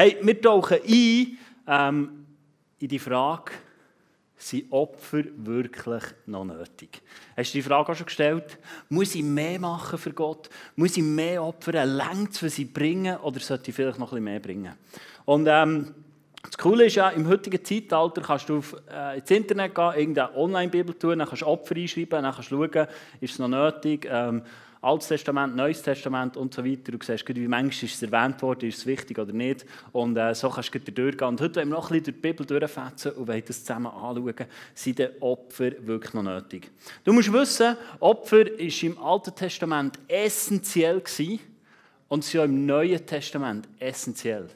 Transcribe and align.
Hey, 0.00 0.16
wir 0.22 0.40
tauchen 0.40 0.78
ein 0.86 1.38
ähm, 1.66 2.26
in 2.78 2.86
die 2.86 3.00
Frage, 3.00 3.50
sind 4.36 4.70
Opfer 4.70 5.24
wirklich 5.38 6.04
noch 6.26 6.44
nötig? 6.44 7.02
Hast 7.36 7.52
du 7.52 7.58
die 7.58 7.62
Frage 7.62 7.90
auch 7.90 7.96
schon 7.96 8.06
gestellt? 8.06 8.58
Muss 8.90 9.16
ich 9.16 9.24
mehr 9.24 9.58
machen 9.58 9.98
für 9.98 10.12
Gott? 10.12 10.50
Muss 10.76 10.96
ich 10.96 11.02
mehr 11.02 11.42
opfern? 11.42 11.96
Längt 11.96 12.30
es, 12.30 12.44
was 12.44 12.54
sie 12.54 12.66
bringen? 12.66 13.16
Oder 13.16 13.40
sollte 13.40 13.70
ich 13.70 13.74
vielleicht 13.74 13.98
noch 13.98 14.12
ein 14.12 14.22
bisschen 14.22 14.24
mehr 14.24 14.38
bringen? 14.38 14.74
Und 15.24 15.48
ähm, 15.50 15.92
das 16.44 16.56
Coole 16.56 16.84
ist 16.84 16.94
ja, 16.94 17.08
im 17.08 17.26
heutigen 17.26 17.64
Zeitalter 17.64 18.22
kannst 18.22 18.48
du 18.48 18.58
auf, 18.58 18.76
äh, 18.88 19.18
ins 19.18 19.30
Internet 19.32 19.74
gehen, 19.74 19.94
irgendeine 19.96 20.36
Online-Bibel 20.36 20.94
tun, 20.94 21.18
dann 21.18 21.26
kannst 21.26 21.42
du 21.42 21.46
Opfer 21.46 21.74
einschreiben, 21.74 22.22
dann 22.22 22.32
kannst 22.32 22.52
du 22.52 22.54
schauen, 22.54 22.86
ist 23.20 23.32
es 23.32 23.38
noch 23.40 23.48
nötig, 23.48 24.06
ähm, 24.08 24.42
Altes 24.80 25.08
Testament, 25.08 25.56
Neues 25.56 25.82
Testament 25.82 26.36
und 26.36 26.54
so 26.54 26.64
weiter. 26.64 26.92
Du 26.92 26.98
siehst, 27.00 27.28
wie 27.28 27.48
manchmal 27.48 27.84
ist 27.84 27.94
es 27.94 28.02
erwähnt 28.02 28.40
worden, 28.42 28.68
ist 28.68 28.78
es 28.78 28.86
wichtig 28.86 29.18
oder 29.18 29.32
nicht. 29.32 29.66
Und 29.92 30.16
äh, 30.16 30.34
so 30.34 30.50
kannst 30.50 30.74
du 30.74 30.78
durchgehen. 30.78 31.28
Und 31.28 31.40
heute 31.40 31.56
wollen 31.56 31.68
wir 31.68 31.76
noch 31.76 31.90
ein 31.90 32.00
bisschen 32.00 32.04
durch 32.04 32.36
die 32.36 32.44
Bibel 32.44 32.46
durchfetzen 32.46 33.12
und 33.12 33.28
wollen 33.28 33.42
das 33.46 33.64
zusammen 33.64 33.86
anschauen. 33.86 34.46
Sind 34.74 34.98
die 34.98 35.08
Opfer 35.20 35.72
wirklich 35.80 36.14
noch 36.14 36.22
nötig? 36.22 36.70
Du 37.04 37.12
musst 37.12 37.32
wissen, 37.32 37.76
Opfer 38.00 38.46
war 38.46 38.82
im 38.82 38.98
Alten 38.98 39.34
Testament 39.34 39.98
essentiell 40.08 41.00
gewesen, 41.00 41.40
und 42.08 42.24
sie 42.24 42.40
auch 42.40 42.44
im 42.44 42.66
Neuen 42.66 43.04
Testament 43.04 43.68
essentiell. 43.78 44.48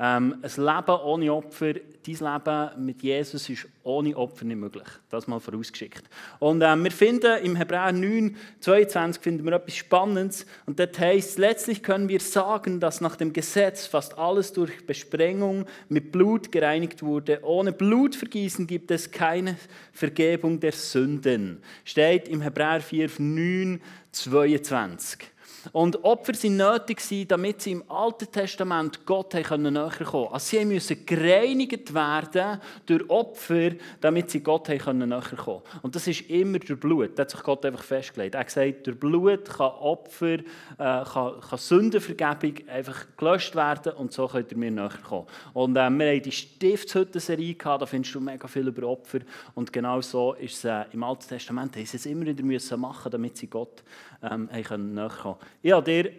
Ähm, 0.00 0.36
ein 0.42 0.64
Leben 0.64 1.00
ohne 1.02 1.32
Opfer, 1.32 1.74
dein 1.74 1.82
Leben 2.04 2.86
mit 2.86 3.02
Jesus 3.02 3.48
ist 3.50 3.66
ohne 3.82 4.16
Opfer 4.16 4.44
nicht 4.44 4.56
möglich. 4.56 4.86
Das 5.10 5.26
mal 5.26 5.40
vorausgeschickt. 5.40 6.04
Und 6.38 6.62
ähm, 6.62 6.84
wir 6.84 6.92
finden 6.92 7.42
im 7.42 7.56
Hebräer 7.56 7.90
9, 7.90 8.36
22 8.60 9.20
finden 9.20 9.44
wir 9.44 9.54
etwas 9.54 9.74
Spannendes. 9.74 10.46
Und 10.66 10.78
das 10.78 10.96
heißt, 10.96 11.38
letztlich 11.38 11.82
können 11.82 12.08
wir 12.08 12.20
sagen, 12.20 12.78
dass 12.78 13.00
nach 13.00 13.16
dem 13.16 13.32
Gesetz 13.32 13.86
fast 13.86 14.16
alles 14.16 14.52
durch 14.52 14.86
Besprengung 14.86 15.66
mit 15.88 16.12
Blut 16.12 16.52
gereinigt 16.52 17.02
wurde. 17.02 17.40
Ohne 17.42 17.72
Blutvergießen 17.72 18.68
gibt 18.68 18.92
es 18.92 19.10
keine 19.10 19.56
Vergebung 19.92 20.60
der 20.60 20.72
Sünden. 20.72 21.60
Steht 21.84 22.28
im 22.28 22.42
Hebräer 22.42 22.80
4, 22.80 23.10
9, 23.18 23.80
22. 24.12 25.28
Und 25.72 26.04
Opfer 26.04 26.34
sind 26.34 26.56
nötig 26.56 27.00
damit 27.28 27.62
sie 27.62 27.72
im 27.72 27.84
Alten 27.90 28.30
Testament 28.30 29.04
Gott 29.04 29.34
näher 29.34 29.44
kommen 29.44 29.74
konnten. 29.74 30.32
Also 30.32 30.56
sie 30.56 30.64
müssen 30.64 31.04
gereinigt 31.04 31.92
werden 31.92 32.60
durch 32.86 33.08
Opfer, 33.08 33.70
damit 34.00 34.30
sie 34.30 34.40
Gott 34.40 34.68
näher 34.68 34.78
kommen 34.78 35.10
konnten. 35.10 35.62
Und 35.82 35.94
das 35.94 36.06
ist 36.06 36.28
immer 36.30 36.58
durch 36.58 36.80
Blut. 36.80 37.18
Da 37.18 37.22
hat 37.22 37.30
sich 37.30 37.42
Gott 37.42 37.64
einfach 37.64 37.82
festgelegt. 37.82 38.34
Er 38.34 38.40
hat 38.40 38.46
gesagt, 38.46 38.86
durch 38.86 38.98
Blut 38.98 39.44
kann 39.44 39.72
Opfer, 39.72 40.34
äh, 40.34 40.44
kann, 40.76 41.40
kann 41.40 41.58
Sündenvergebung 41.58 42.68
einfach 42.68 43.06
gelöscht 43.16 43.54
werden 43.54 43.92
und 43.94 44.12
so 44.12 44.26
könnt 44.26 44.50
ihr 44.52 44.58
mir 44.58 44.70
näher 44.70 44.90
kommen. 45.06 45.26
Und 45.54 45.76
äh, 45.76 45.90
wir 45.90 46.10
haben 46.10 46.22
die 46.22 46.32
Stiftshütten-Serie 46.32 47.54
gehabt, 47.54 47.82
da 47.82 47.86
findest 47.86 48.14
du 48.14 48.20
mega 48.20 48.46
viel 48.48 48.68
über 48.68 48.86
Opfer. 48.86 49.20
Und 49.54 49.72
genau 49.72 50.00
so 50.00 50.34
ist 50.34 50.58
es 50.58 50.64
äh, 50.64 50.84
im 50.92 51.02
Alten 51.02 51.28
Testament. 51.28 51.74
Sie 51.74 51.82
es 51.82 52.06
immer 52.06 52.26
wieder 52.26 52.76
machen, 52.76 53.10
damit 53.10 53.36
sie 53.36 53.46
Gott 53.46 53.82
ähm, 54.22 54.48
näher 54.52 55.08
kommen 55.08 55.38
ich 55.62 55.72
habe 55.72 55.84
dir 55.84 56.12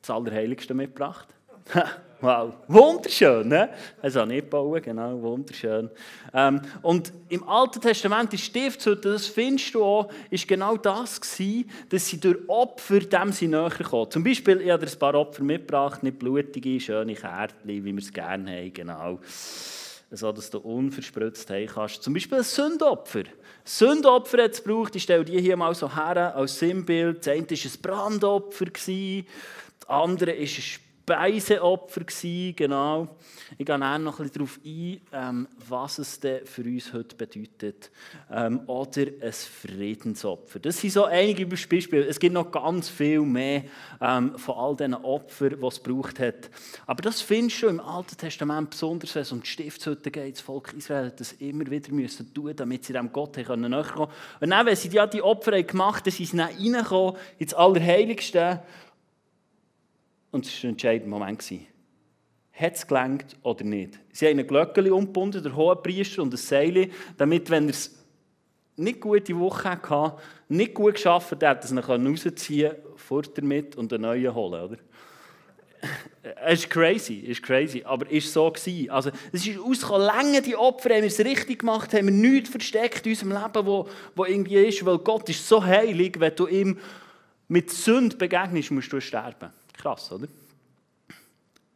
das 0.00 0.10
Allerheiligste 0.10 0.74
mitgebracht. 0.74 1.28
wow, 2.20 2.52
wunderschön, 2.68 3.48
ne? 3.48 3.70
Das 4.00 4.16
habe 4.16 4.34
ich 4.34 4.40
gebaut, 4.42 4.82
genau, 4.82 5.20
wunderschön. 5.22 5.90
Ähm, 6.34 6.60
und 6.82 7.12
im 7.28 7.46
Alten 7.48 7.80
Testament, 7.80 8.32
die 8.32 8.38
Stiftshütte, 8.38 9.12
das 9.12 9.26
findest 9.26 9.74
du 9.74 9.84
auch, 9.84 10.12
ist 10.30 10.48
genau 10.48 10.76
das 10.76 11.20
gewesen, 11.20 11.70
dass 11.88 12.06
sie 12.06 12.18
durch 12.18 12.38
Opfer 12.48 13.00
dem 13.00 13.32
sie 13.32 13.48
näher 13.48 13.70
kommen. 13.70 14.10
Zum 14.10 14.24
Beispiel, 14.24 14.60
ich 14.60 14.70
habe 14.70 14.84
dir 14.84 14.92
ein 14.92 14.98
paar 14.98 15.14
Opfer 15.14 15.42
mitgebracht, 15.44 16.02
nicht 16.02 16.18
blutige, 16.18 16.80
schöne 16.80 17.14
Kärtchen, 17.14 17.58
wie 17.64 17.84
wir 17.84 17.98
es 17.98 18.12
gerne 18.12 18.56
haben, 18.56 18.72
genau 18.72 19.20
so 20.12 20.30
dass 20.30 20.50
du 20.50 20.58
unverspritzt 20.58 21.50
haben 21.50 21.66
kannst. 21.66 22.02
Zum 22.02 22.14
Beispiel 22.14 22.38
ein 22.38 22.44
Sündopfer. 22.44 23.24
Sündopfer 23.64 24.44
hat 24.44 24.52
es 24.52 24.62
gebraucht, 24.62 24.94
ich 24.94 25.04
stelle 25.04 25.24
die 25.24 25.40
hier 25.40 25.56
mal 25.56 25.74
so 25.74 25.94
her 25.94 26.36
als 26.36 26.58
Sinnbild. 26.58 27.18
Das 27.18 27.28
eine 27.28 27.48
war 27.48 27.54
ein 27.54 27.82
Brandopfer, 27.82 28.66
das 28.66 29.88
andere 29.88 30.32
ist 30.32 30.58
ein 30.58 30.91
Speiseopfer 31.02 32.04
gewesen, 32.04 32.54
genau. 32.54 33.08
Ich 33.58 33.66
gehe 33.66 33.78
dann 33.78 34.04
noch 34.04 34.20
ein 34.20 34.28
bisschen 34.28 34.34
darauf 34.34 34.60
ein, 34.64 35.00
ähm, 35.12 35.48
was 35.68 35.98
es 35.98 36.20
denn 36.20 36.46
für 36.46 36.62
uns 36.62 36.92
heute 36.92 37.16
bedeutet. 37.16 37.90
Ähm, 38.30 38.60
oder 38.68 39.02
ein 39.20 39.32
Friedensopfer. 39.32 40.60
Das 40.60 40.80
sind 40.80 40.92
so 40.92 41.04
einige 41.04 41.44
Beispiele. 41.46 42.06
Es 42.06 42.20
gibt 42.20 42.32
noch 42.32 42.50
ganz 42.52 42.88
viel 42.88 43.20
mehr 43.22 43.64
ähm, 44.00 44.38
von 44.38 44.54
all 44.54 44.76
diesen 44.76 44.94
Opfern, 44.94 45.60
die 45.60 45.66
es 45.66 45.82
gebraucht 45.82 46.20
hat. 46.20 46.50
Aber 46.86 47.02
das 47.02 47.20
findest 47.20 47.62
du 47.62 47.66
im 47.66 47.80
Alten 47.80 48.16
Testament, 48.16 48.70
besonders 48.70 49.14
wenn 49.16 49.22
es 49.22 49.32
um 49.32 49.42
die 49.42 49.48
Stiftshütte 49.48 50.10
geht. 50.10 50.36
Das 50.36 50.40
Volk 50.40 50.72
Israel 50.72 51.06
hat 51.06 51.18
das 51.18 51.32
immer 51.32 51.68
wieder 51.68 51.92
müssen 51.92 52.32
tun, 52.32 52.54
damit 52.54 52.84
sie 52.84 52.92
dem 52.92 53.12
Gott 53.12 53.36
näher 53.36 53.46
kommen 53.46 53.74
Und 53.74 54.50
dann, 54.50 54.66
wenn 54.66 54.76
sie 54.76 54.88
die 54.88 55.22
Opfer 55.22 55.62
gemacht 55.64 56.06
haben, 56.06 56.10
sind 56.12 56.26
sie 56.26 56.36
dann 56.36 56.48
reingekommen 56.48 57.16
ins 57.38 57.54
Allerheiligste 57.54 58.62
und 60.32 60.46
es 60.46 60.62
war 60.62 60.68
ein 60.68 60.70
entscheidender 60.70 61.08
Moment. 61.18 61.44
Hat 62.52 62.74
es 62.74 62.86
gelangt 62.86 63.36
oder 63.42 63.64
nicht? 63.64 63.98
Sie 64.10 64.26
haben 64.26 64.38
ein 64.38 64.46
Glöckchen 64.46 64.90
umgebunden, 64.90 65.42
der 65.42 65.54
hohe 65.54 65.76
Priester 65.76 66.22
und 66.22 66.34
ein 66.34 66.36
Seil, 66.36 66.90
damit, 67.16 67.48
wenn 67.48 67.68
er 67.68 67.70
es 67.70 67.94
nicht 68.76 69.00
gute 69.00 69.38
Woche 69.38 69.70
hatte, 69.70 70.16
nicht 70.48 70.74
gut 70.74 70.94
geschafft 70.94 71.42
hat, 71.42 71.62
dass 71.62 71.72
er 71.72 71.84
rausziehen 71.84 72.70
konnte, 72.70 72.82
fort 72.96 73.38
damit 73.38 73.76
und 73.76 73.92
einen 73.92 74.02
neuen 74.02 74.34
holen. 74.34 74.64
Oder? 74.64 74.76
Es 76.44 76.60
ist 76.60 76.70
crazy, 76.70 77.14
ist 77.14 77.42
crazy, 77.42 77.82
aber 77.84 78.06
es 78.10 78.36
war 78.36 78.52
so. 78.56 78.92
Also, 78.92 79.10
es 79.32 79.46
ist 79.46 79.58
ausgekommen, 79.58 80.06
lange 80.06 80.40
die 80.40 80.54
Opfer, 80.54 80.90
haben 80.90 81.02
wir 81.02 81.08
es 81.08 81.18
richtig 81.18 81.60
gemacht, 81.60 81.92
haben 81.92 82.06
wir 82.06 82.12
nichts 82.12 82.50
versteckt 82.50 83.04
in 83.04 83.12
unserem 83.12 83.32
Leben, 83.32 83.66
wo, 83.66 83.88
wo 84.14 84.24
irgendwie 84.24 84.64
ist, 84.64 84.84
weil 84.86 84.98
Gott 84.98 85.28
ist 85.28 85.46
so 85.46 85.64
heilig, 85.64 86.20
wenn 86.20 86.36
du 86.36 86.46
ihm 86.46 86.78
mit 87.48 87.70
Sünde 87.70 88.16
begegnest, 88.16 88.70
musst 88.70 88.92
du 88.92 89.00
sterben. 89.00 89.50
Krass, 89.72 90.12
oder? 90.12 90.28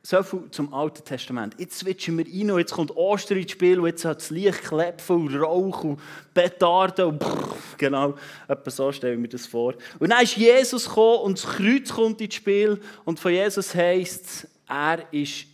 So 0.03 0.23
viel 0.23 0.49
zum 0.53 0.73
Alten 0.73 1.05
Testament. 1.05 1.57
Jetzt 1.59 1.81
switchen 1.81 2.17
wir 2.17 2.27
rein 2.27 2.53
und 2.53 2.61
jetzt 2.61 2.73
kommt 2.73 2.97
Ostern 2.97 3.39
ins 3.39 3.51
Spiel 3.51 3.81
und 3.81 3.87
jetzt 3.87 4.05
hat 4.05 4.19
das 4.19 4.31
Licht 4.31 4.63
Klepfen 4.63 5.17
und 5.17 5.35
Rauch 5.35 5.83
und 5.83 6.01
Petarden 6.33 7.07
und 7.07 7.19
brrr, 7.19 7.57
genau, 7.77 8.15
etwa 8.47 8.71
so 8.71 8.93
stelle 8.93 9.15
ich 9.15 9.19
mir 9.19 9.27
das 9.27 9.49
vor. 9.49 9.75
Und 9.99 10.11
dann 10.11 10.23
ist 10.23 10.37
Jesus 10.37 10.87
gekommen 10.89 11.23
und 11.23 11.43
das 11.43 11.51
Kreuz 11.51 11.93
kommt 11.93 12.21
ins 12.21 12.37
Spiel 12.37 12.81
und 13.05 13.19
von 13.19 13.33
Jesus 13.33 13.75
heisst 13.75 14.27
es, 14.27 14.49
er 14.69 15.13
ist 15.13 15.47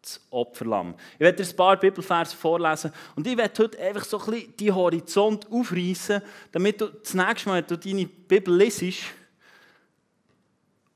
das 0.00 0.20
Opferlamm. 0.30 0.94
Ich 1.14 1.20
werde 1.20 1.42
dir 1.42 1.50
ein 1.50 1.56
paar 1.56 1.78
Bibelverse 1.78 2.34
vorlesen 2.34 2.92
und 3.14 3.26
ich 3.26 3.36
werde 3.36 3.62
heute 3.62 3.78
einfach 3.78 4.06
so 4.06 4.18
ein 4.20 4.30
bisschen 4.30 4.56
die 4.56 4.72
Horizont 4.72 5.46
aufreißen, 5.50 6.22
damit 6.50 6.80
du 6.80 6.86
das 6.86 7.12
nächste 7.12 7.48
Mal, 7.50 7.60
wenn 7.60 7.66
du 7.66 7.76
deine 7.76 8.06
Bibel 8.06 8.56
lesest, 8.56 9.02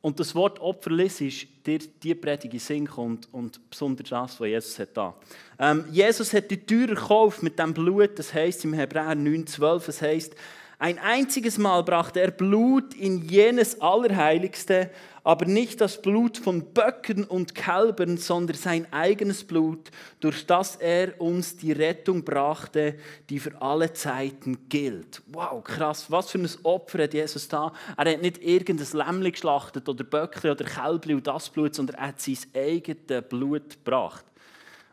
und 0.07 0.21
das 0.21 0.37
Wort 0.37 0.61
Opfer 0.61 0.93
ist 1.01 1.21
dir 1.67 1.81
die 2.01 2.15
Predigt 2.15 2.55
in 2.55 2.61
Sinn 2.61 2.87
kommt 2.87 3.29
und 3.33 3.59
besonders 3.69 4.09
das, 4.09 4.41
was 4.41 4.47
Jesus 4.47 4.79
hat 4.79 4.97
da. 4.97 5.17
Ähm, 5.59 5.85
Jesus 5.91 6.33
hat 6.33 6.49
die 6.49 6.65
Tür 6.65 6.87
gekauft 6.87 7.43
mit 7.43 7.59
dem 7.59 7.75
Blut, 7.75 8.17
das 8.17 8.33
heißt 8.33 8.67
im 8.67 8.75
Hebräer 8.75 9.17
9,12, 9.17 9.89
es 9.89 10.03
heißt, 10.03 10.37
ein 10.79 11.01
einziges 11.01 11.59
Mal 11.59 11.83
brachte 11.83 12.21
er 12.21 12.31
Blut 12.31 12.95
in 12.95 13.29
jenes 13.29 13.81
Allerheiligste, 13.81 14.91
aber 15.27 15.47
nicht 15.47 15.81
das 15.81 16.01
Blut 16.01 16.39
von 16.39 16.73
Böcken 16.73 17.25
und 17.25 17.57
Kälbern, 17.57 18.17
sondern 18.17 18.57
sein 18.57 18.87
eigenes 18.93 19.43
Blut, 19.43 19.91
durch 20.21 20.47
das 20.47 20.77
er 20.77 21.21
uns 21.21 21.57
die 21.57 21.73
Rettung 21.73 22.23
brachte, 22.23 22.95
die 23.29 23.41
für 23.41 23.61
alle 23.61 23.93
Zeiten 23.93 24.69
gilt. 24.69 25.23
Wow, 25.27 25.65
krass, 25.65 26.09
was 26.13 26.31
für 26.31 26.39
ein 26.39 26.49
Opfer 26.63 27.03
hat 27.03 27.15
Jesus 27.15 27.49
da? 27.49 27.73
Er 27.97 28.13
hat 28.13 28.23
nicht 28.23 28.41
irgendein 28.41 28.87
Lämmli 28.93 29.33
geschlachtet 29.33 29.89
oder 29.89 30.05
Böckli 30.05 30.49
oder 30.49 30.65
Kälbli 30.65 31.15
und 31.15 31.27
das 31.27 31.51
Blut, 31.51 31.75
sondern 31.75 31.97
er 31.97 32.07
hat 32.07 32.21
sein 32.21 32.39
eigenes 32.55 33.29
Blut 33.29 33.71
gebracht. 33.85 34.25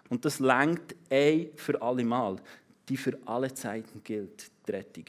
Und 0.09 0.25
das 0.25 0.39
lenkt 0.39 0.95
ein 1.11 1.49
für 1.57 1.79
alle 1.79 2.03
Mal, 2.03 2.37
die 2.89 2.97
für 2.97 3.19
alle 3.27 3.53
Zeiten 3.53 4.01
gilt, 4.03 4.49
die 4.67 4.71
Rettung. 4.71 5.05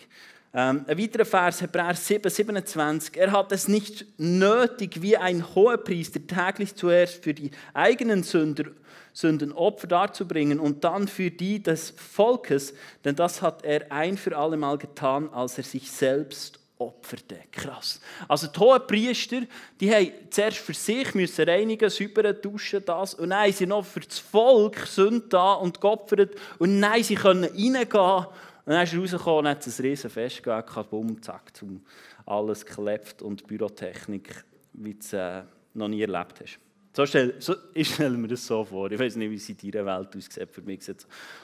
Ähm, 0.56 0.84
ein 0.86 0.98
weiterer 0.98 1.24
Vers, 1.24 1.62
Hebräer 1.62 1.94
7, 1.94 2.30
27. 2.30 3.16
Er 3.16 3.32
hat 3.32 3.50
es 3.50 3.66
nicht 3.66 4.06
nötig, 4.18 5.02
wie 5.02 5.16
ein 5.16 5.44
Hohepriester 5.56 6.24
täglich 6.24 6.76
zuerst 6.76 7.24
für 7.24 7.34
die 7.34 7.50
eigenen 7.72 8.22
Sünder, 8.22 8.66
Sünden 9.12 9.50
Opfer 9.52 9.88
darzubringen 9.88 10.60
und 10.60 10.84
dann 10.84 11.08
für 11.08 11.32
die 11.32 11.60
des 11.60 11.92
Volkes, 11.96 12.72
denn 13.04 13.16
das 13.16 13.42
hat 13.42 13.64
er 13.64 13.90
ein 13.90 14.16
für 14.16 14.36
alle 14.36 14.56
Mal 14.56 14.78
getan, 14.78 15.28
als 15.32 15.58
er 15.58 15.64
sich 15.64 15.90
selbst 15.90 16.60
opferte. 16.78 17.38
Krass. 17.50 18.00
Also 18.28 18.46
die 18.46 18.58
hohen 18.58 18.86
Priester, 18.86 19.42
die 19.80 19.92
haben 19.92 20.12
zuerst 20.30 20.58
für 20.58 20.74
sich 20.74 21.14
müssen 21.14 21.48
reinigen, 21.48 21.90
säubern, 21.90 22.36
duschen, 22.40 22.84
das. 22.84 23.14
Und 23.14 23.34
haben 23.34 23.52
sie 23.52 23.66
noch 23.66 23.84
für 23.84 24.00
das 24.00 24.18
Volk 24.20 24.78
Sünden 24.86 25.28
da 25.30 25.54
und 25.54 25.80
geopfert. 25.80 26.36
Und 26.58 26.80
dann 26.80 27.02
sie 27.02 27.14
können 27.14 27.44
reingehen 27.44 28.26
dann 28.72 28.82
ist 28.82 28.92
er 28.92 29.00
rausgekommen 29.00 29.38
und 29.40 29.48
hat 29.48 29.66
ein 29.66 29.72
riesen 29.82 30.10
Fest 30.10 30.42
gehabt, 30.42 30.90
bumm, 30.90 31.20
zack, 31.22 31.54
zum 31.56 31.84
alles 32.26 32.64
geklebt 32.64 33.22
und 33.22 33.46
Bürotechnik, 33.46 34.44
wie 34.72 34.94
du 34.94 35.16
äh, 35.16 35.42
noch 35.74 35.88
nie 35.88 36.00
erlebt 36.00 36.40
hast. 36.40 36.58
So 36.96 37.04
stelle, 37.06 37.34
so, 37.40 37.56
ich 37.74 37.92
stelle 37.92 38.16
mir 38.16 38.28
das 38.28 38.46
so 38.46 38.64
vor. 38.64 38.90
Ich 38.90 38.98
weiß 38.98 39.16
nicht, 39.16 39.28
wie 39.28 39.34
es 39.34 39.48
in 39.48 39.56
deiner 39.56 39.84
Welt 39.84 40.16
aussieht. 40.16 40.48
Für 40.52 40.62
mich 40.62 40.84
so. 40.84 40.92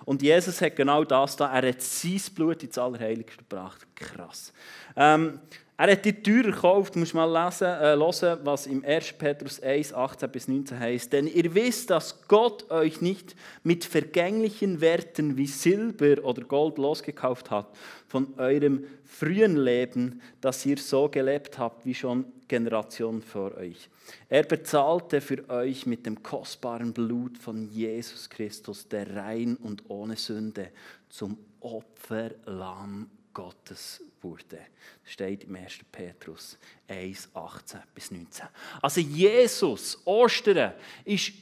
Und 0.04 0.22
Jesus 0.22 0.60
hat 0.60 0.76
genau 0.76 1.02
das 1.02 1.34
da. 1.34 1.52
Er 1.52 1.70
hat 1.70 1.82
sein 1.82 2.20
Blut 2.36 2.62
ins 2.62 2.78
Allerheiligste 2.78 3.38
gebracht. 3.38 3.84
Krass. 3.96 4.52
Ähm, 4.94 5.40
er 5.88 5.92
hat 5.92 6.04
die 6.04 6.22
Tür 6.22 6.42
gekauft, 6.42 6.94
muss 6.94 7.14
mal 7.14 7.24
lesen, 7.24 7.66
äh, 7.66 7.96
hören, 7.96 8.38
was 8.44 8.66
im 8.66 8.84
1. 8.84 9.14
Petrus 9.14 9.62
1, 9.62 9.94
18 9.94 10.30
bis 10.30 10.46
19 10.46 10.78
heißt. 10.78 11.10
Denn 11.10 11.26
ihr 11.26 11.54
wisst, 11.54 11.88
dass 11.88 12.28
Gott 12.28 12.70
euch 12.70 13.00
nicht 13.00 13.34
mit 13.62 13.86
vergänglichen 13.86 14.82
Werten 14.82 15.38
wie 15.38 15.46
Silber 15.46 16.22
oder 16.22 16.42
Gold 16.42 16.76
losgekauft 16.76 17.50
hat 17.50 17.68
von 18.08 18.34
eurem 18.36 18.84
frühen 19.04 19.56
Leben, 19.56 20.20
dass 20.42 20.66
ihr 20.66 20.76
so 20.76 21.08
gelebt 21.08 21.58
habt 21.58 21.86
wie 21.86 21.94
schon 21.94 22.26
Generationen 22.46 23.22
vor 23.22 23.56
euch. 23.56 23.88
Er 24.28 24.42
bezahlte 24.42 25.22
für 25.22 25.48
euch 25.48 25.86
mit 25.86 26.04
dem 26.04 26.22
kostbaren 26.22 26.92
Blut 26.92 27.38
von 27.38 27.70
Jesus 27.70 28.28
Christus, 28.28 28.86
der 28.88 29.16
rein 29.16 29.56
und 29.56 29.88
ohne 29.88 30.16
Sünde 30.16 30.72
zum 31.08 31.38
Opferlamm 31.60 33.08
Gottes 33.32 34.02
wurde. 34.22 34.58
Das 35.02 35.12
steht 35.12 35.44
im 35.44 35.56
1. 35.56 35.78
Petrus 35.90 36.58
1, 36.88 37.28
18 37.34 37.80
bis 37.94 38.10
19. 38.10 38.46
Also 38.82 39.00
Jesus, 39.00 39.98
Ostern, 40.04 40.72
ist 41.04 41.32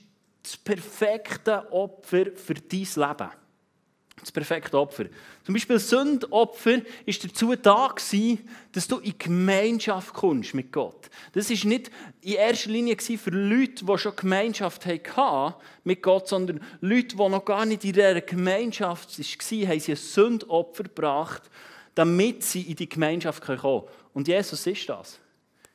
das 0.42 0.56
perfekte 0.56 1.70
Opfer 1.72 2.26
für 2.34 2.54
dein 2.54 2.80
Leben. 2.80 3.30
Das 4.20 4.32
perfekte 4.32 4.76
Opfer. 4.78 5.04
Zum 5.44 5.54
Beispiel 5.54 5.78
Sündopfer 5.78 6.80
ist 7.06 7.24
dazu 7.24 7.54
da 7.54 7.88
gewesen, 7.88 8.48
dass 8.72 8.88
du 8.88 8.98
in 8.98 9.16
Gemeinschaft 9.16 10.12
kommst 10.12 10.54
mit 10.54 10.72
Gott. 10.72 11.08
Das 11.32 11.50
ist 11.50 11.64
nicht 11.64 11.90
in 12.20 12.34
erster 12.34 12.70
Linie 12.70 12.96
für 12.98 13.30
Leute, 13.30 13.84
die 13.84 13.98
schon 13.98 14.16
Gemeinschaft 14.16 14.86
hatten 14.86 15.54
mit 15.84 16.02
Gott, 16.02 16.26
sondern 16.28 16.60
Leute, 16.80 17.16
die 17.16 17.28
noch 17.28 17.44
gar 17.44 17.64
nicht 17.64 17.84
in 17.84 17.92
dieser 17.92 18.20
Gemeinschaft 18.20 19.18
waren, 19.18 19.68
haben 19.68 19.80
sie 19.80 19.92
ein 19.92 19.96
Sündopfer 19.96 20.84
gebracht 20.84 21.42
damit 21.98 22.44
sie 22.44 22.62
in 22.62 22.76
die 22.76 22.88
Gemeinschaft 22.88 23.42
kommen 23.42 23.58
können. 23.58 23.82
Und 24.14 24.28
Jesus 24.28 24.64
ist 24.68 24.88
das. 24.88 25.18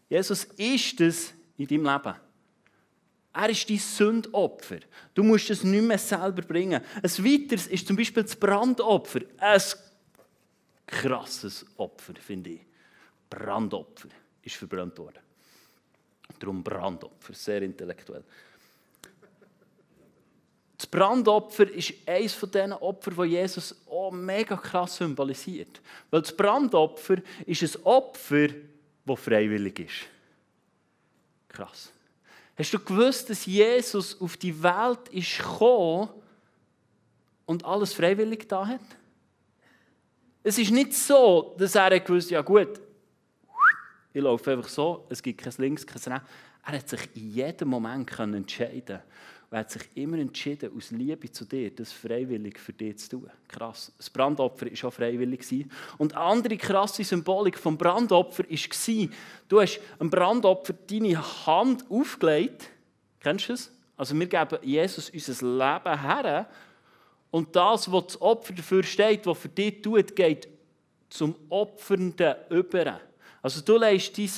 Jesus 0.07 0.45
ist 0.55 1.01
es 1.01 1.33
in 1.57 1.67
deinem 1.67 1.83
Leben. 1.83 2.15
Er 3.33 3.49
ist 3.49 3.69
dein 3.69 3.77
Sündopfer. 3.77 4.79
Du 5.13 5.21
musst 5.21 5.49
es 5.49 5.65
nicht 5.65 5.83
mehr 5.83 5.97
selber 5.97 6.41
bringen. 6.43 6.81
Ein 6.95 7.03
weiteres 7.03 7.67
ist 7.67 7.85
zum 7.85 7.97
Beispiel 7.97 8.23
das 8.23 8.37
Brandopfer. 8.37 9.19
Ein 9.37 9.61
krasses 10.87 11.65
Opfer, 11.75 12.13
finde 12.15 12.51
ich. 12.51 12.61
Brandopfer 13.29 14.07
ist 14.43 14.55
verbrannt 14.55 14.97
worden. 14.99 15.19
Darum 16.39 16.63
Brandopfer, 16.63 17.33
sehr 17.33 17.63
intellektuell. 17.63 18.23
Das 20.83 20.89
Brandopfer 20.89 21.71
ist 21.71 21.93
eines 22.05 22.33
von 22.33 22.51
diesen 22.51 22.73
Opfern, 22.73 23.15
die 23.15 23.35
Jesus 23.35 23.73
auch 23.89 24.11
mega 24.11 24.57
krass 24.57 24.97
symbolisiert. 24.97 25.79
Weil 26.11 26.23
das 26.23 26.35
Brandopfer 26.35 27.19
ist 27.45 27.63
ein 27.63 27.85
Opfer, 27.85 28.49
das 29.05 29.19
freiwillig 29.21 29.79
ist. 29.79 30.09
Krass. 31.47 31.89
Hast 32.57 32.73
du 32.73 32.79
gewusst, 32.79 33.29
dass 33.29 33.45
Jesus 33.45 34.19
auf 34.19 34.35
die 34.35 34.61
Welt 34.61 35.07
ist 35.11 35.37
gekommen 35.37 36.09
und 37.45 37.63
alles 37.63 37.93
freiwillig 37.93 38.49
da 38.49 38.67
hat? 38.67 38.81
Es 40.43 40.57
ist 40.57 40.71
nicht 40.71 40.93
so, 40.93 41.55
dass 41.57 41.75
er 41.75 41.97
gewusst 41.97 42.29
ja 42.29 42.41
gut, 42.41 42.81
ich 44.11 44.21
laufe 44.21 44.51
einfach 44.51 44.67
so, 44.67 45.07
es 45.07 45.23
gibt 45.23 45.41
kein 45.41 45.53
Links, 45.59 45.87
kein 45.87 46.13
Rechts. 46.13 46.27
Er 46.65 46.77
hat 46.77 46.89
sich 46.89 47.09
in 47.15 47.31
jedem 47.31 47.69
Moment 47.69 48.19
entscheiden 48.19 48.99
er 49.53 49.59
hat 49.59 49.69
sich 49.69 49.83
immer 49.93 50.17
entschieden, 50.17 50.71
aus 50.75 50.89
Liebe 50.89 51.31
zu 51.31 51.45
dir, 51.45 51.69
das 51.69 51.91
freiwillig 51.91 52.57
für 52.57 52.73
dich 52.73 52.97
zu 52.97 53.09
tun. 53.09 53.29
Krass. 53.47 53.91
Das 53.97 54.09
Brandopfer 54.09 54.65
war 54.65 54.87
auch 54.87 54.93
freiwillig. 54.93 55.67
Und 55.99 56.15
eine 56.15 56.25
andere 56.25 56.57
krasse 56.57 57.03
Symbolik 57.03 57.59
vom 57.59 57.77
Brandopfer 57.77 58.45
war, 58.49 59.09
du 59.47 59.61
hast 59.61 59.79
einem 59.99 60.09
Brandopfer 60.09 60.73
deine 60.73 61.45
Hand 61.45 61.85
aufgelegt. 61.91 62.67
Kennst 63.19 63.47
du 63.47 63.53
das? 63.53 63.71
Also 63.95 64.19
wir 64.19 64.25
geben 64.25 64.57
Jesus 64.63 65.11
unser 65.11 65.45
Leben 65.45 66.01
her. 66.01 66.49
Und 67.29 67.55
das, 67.55 67.91
was 67.91 68.07
das 68.07 68.21
Opfer 68.21 68.53
dafür 68.53 68.81
steht, 68.81 69.27
was 69.27 69.37
für 69.37 69.49
dich 69.49 69.83
tut, 69.83 70.15
geht 70.15 70.47
zum 71.09 71.35
Opfernden 71.49 72.35
über. 72.49 72.99
Also 73.43 73.61
du 73.61 73.77
legst 73.77 74.17
dein 74.17 74.31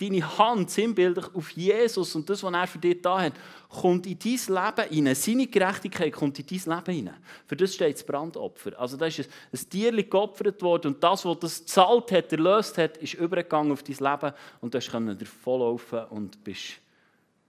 deine 0.00 0.38
Hand 0.38 0.70
sinnbildlich 0.70 1.26
auf 1.34 1.50
Jesus 1.50 2.14
und 2.14 2.28
das, 2.28 2.42
was 2.42 2.52
er 2.52 2.66
für 2.66 2.78
dich 2.78 3.02
da 3.02 3.20
hat, 3.20 3.32
kommt 3.68 4.06
in 4.06 4.18
dein 4.18 4.32
Leben 4.32 4.88
hinein. 4.90 5.14
Seine 5.14 5.46
Gerechtigkeit 5.46 6.12
kommt 6.12 6.38
in 6.38 6.46
dein 6.46 6.76
Leben 6.76 6.96
hinein. 6.96 7.16
Für 7.46 7.56
das 7.56 7.74
steht 7.74 7.94
das 7.94 8.04
Brandopfer. 8.04 8.78
Also 8.78 8.96
da 8.96 9.06
ist 9.06 9.18
ein 9.20 9.70
Tier 9.70 10.02
geopfert 10.02 10.62
worden 10.62 10.94
und 10.94 11.02
das, 11.02 11.24
was 11.24 11.38
das 11.38 11.66
zahlt 11.66 12.12
hat, 12.12 12.32
erlöst 12.32 12.78
hat, 12.78 12.96
ist 12.98 13.14
übergegangen 13.14 13.72
auf 13.72 13.82
dein 13.82 13.96
Leben 13.96 14.34
und 14.60 14.74
du 14.74 14.80
konntest 14.80 15.22
davonlaufen 15.22 16.04
und 16.10 16.42
bist 16.44 16.80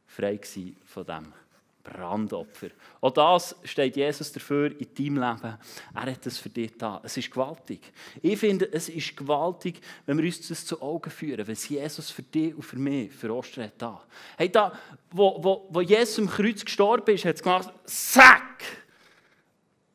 frei 0.07 0.39
von 0.85 1.05
dem. 1.05 1.38
Brandopfer. 1.83 2.69
Auch 3.01 3.11
das 3.11 3.55
steht 3.63 3.95
Jesus 3.95 4.31
dafür 4.31 4.71
in 4.79 4.93
deinem 4.93 5.15
Leben. 5.15 5.57
Er 5.93 6.11
hat 6.11 6.25
es 6.25 6.37
für 6.37 6.49
dich 6.49 6.77
da. 6.77 7.01
Es 7.03 7.15
ist 7.17 7.31
gewaltig. 7.31 7.81
Ich 8.21 8.37
finde, 8.37 8.71
es 8.71 8.89
ist 8.89 9.15
gewaltig, 9.15 9.81
wenn 10.05 10.17
wir 10.17 10.25
uns 10.25 10.47
das 10.47 10.65
zu 10.65 10.81
Augen 10.81 11.09
führen, 11.09 11.47
was 11.47 11.69
Jesus 11.69 12.11
für 12.11 12.23
dich 12.23 12.53
und 12.53 12.63
für 12.63 12.77
mich 12.77 13.11
für 13.11 13.33
Ostern 13.33 13.65
hat 13.65 13.73
da. 13.77 14.03
Hey, 14.37 14.51
da, 14.51 14.77
wo, 15.11 15.41
wo, 15.43 15.67
wo 15.69 15.81
Jesus 15.81 16.19
am 16.19 16.27
Kreuz 16.27 16.63
gestorben 16.63 17.15
ist, 17.15 17.25
hat 17.25 17.35
es 17.35 17.43
gemacht, 17.43 17.71
zack! 17.85 18.63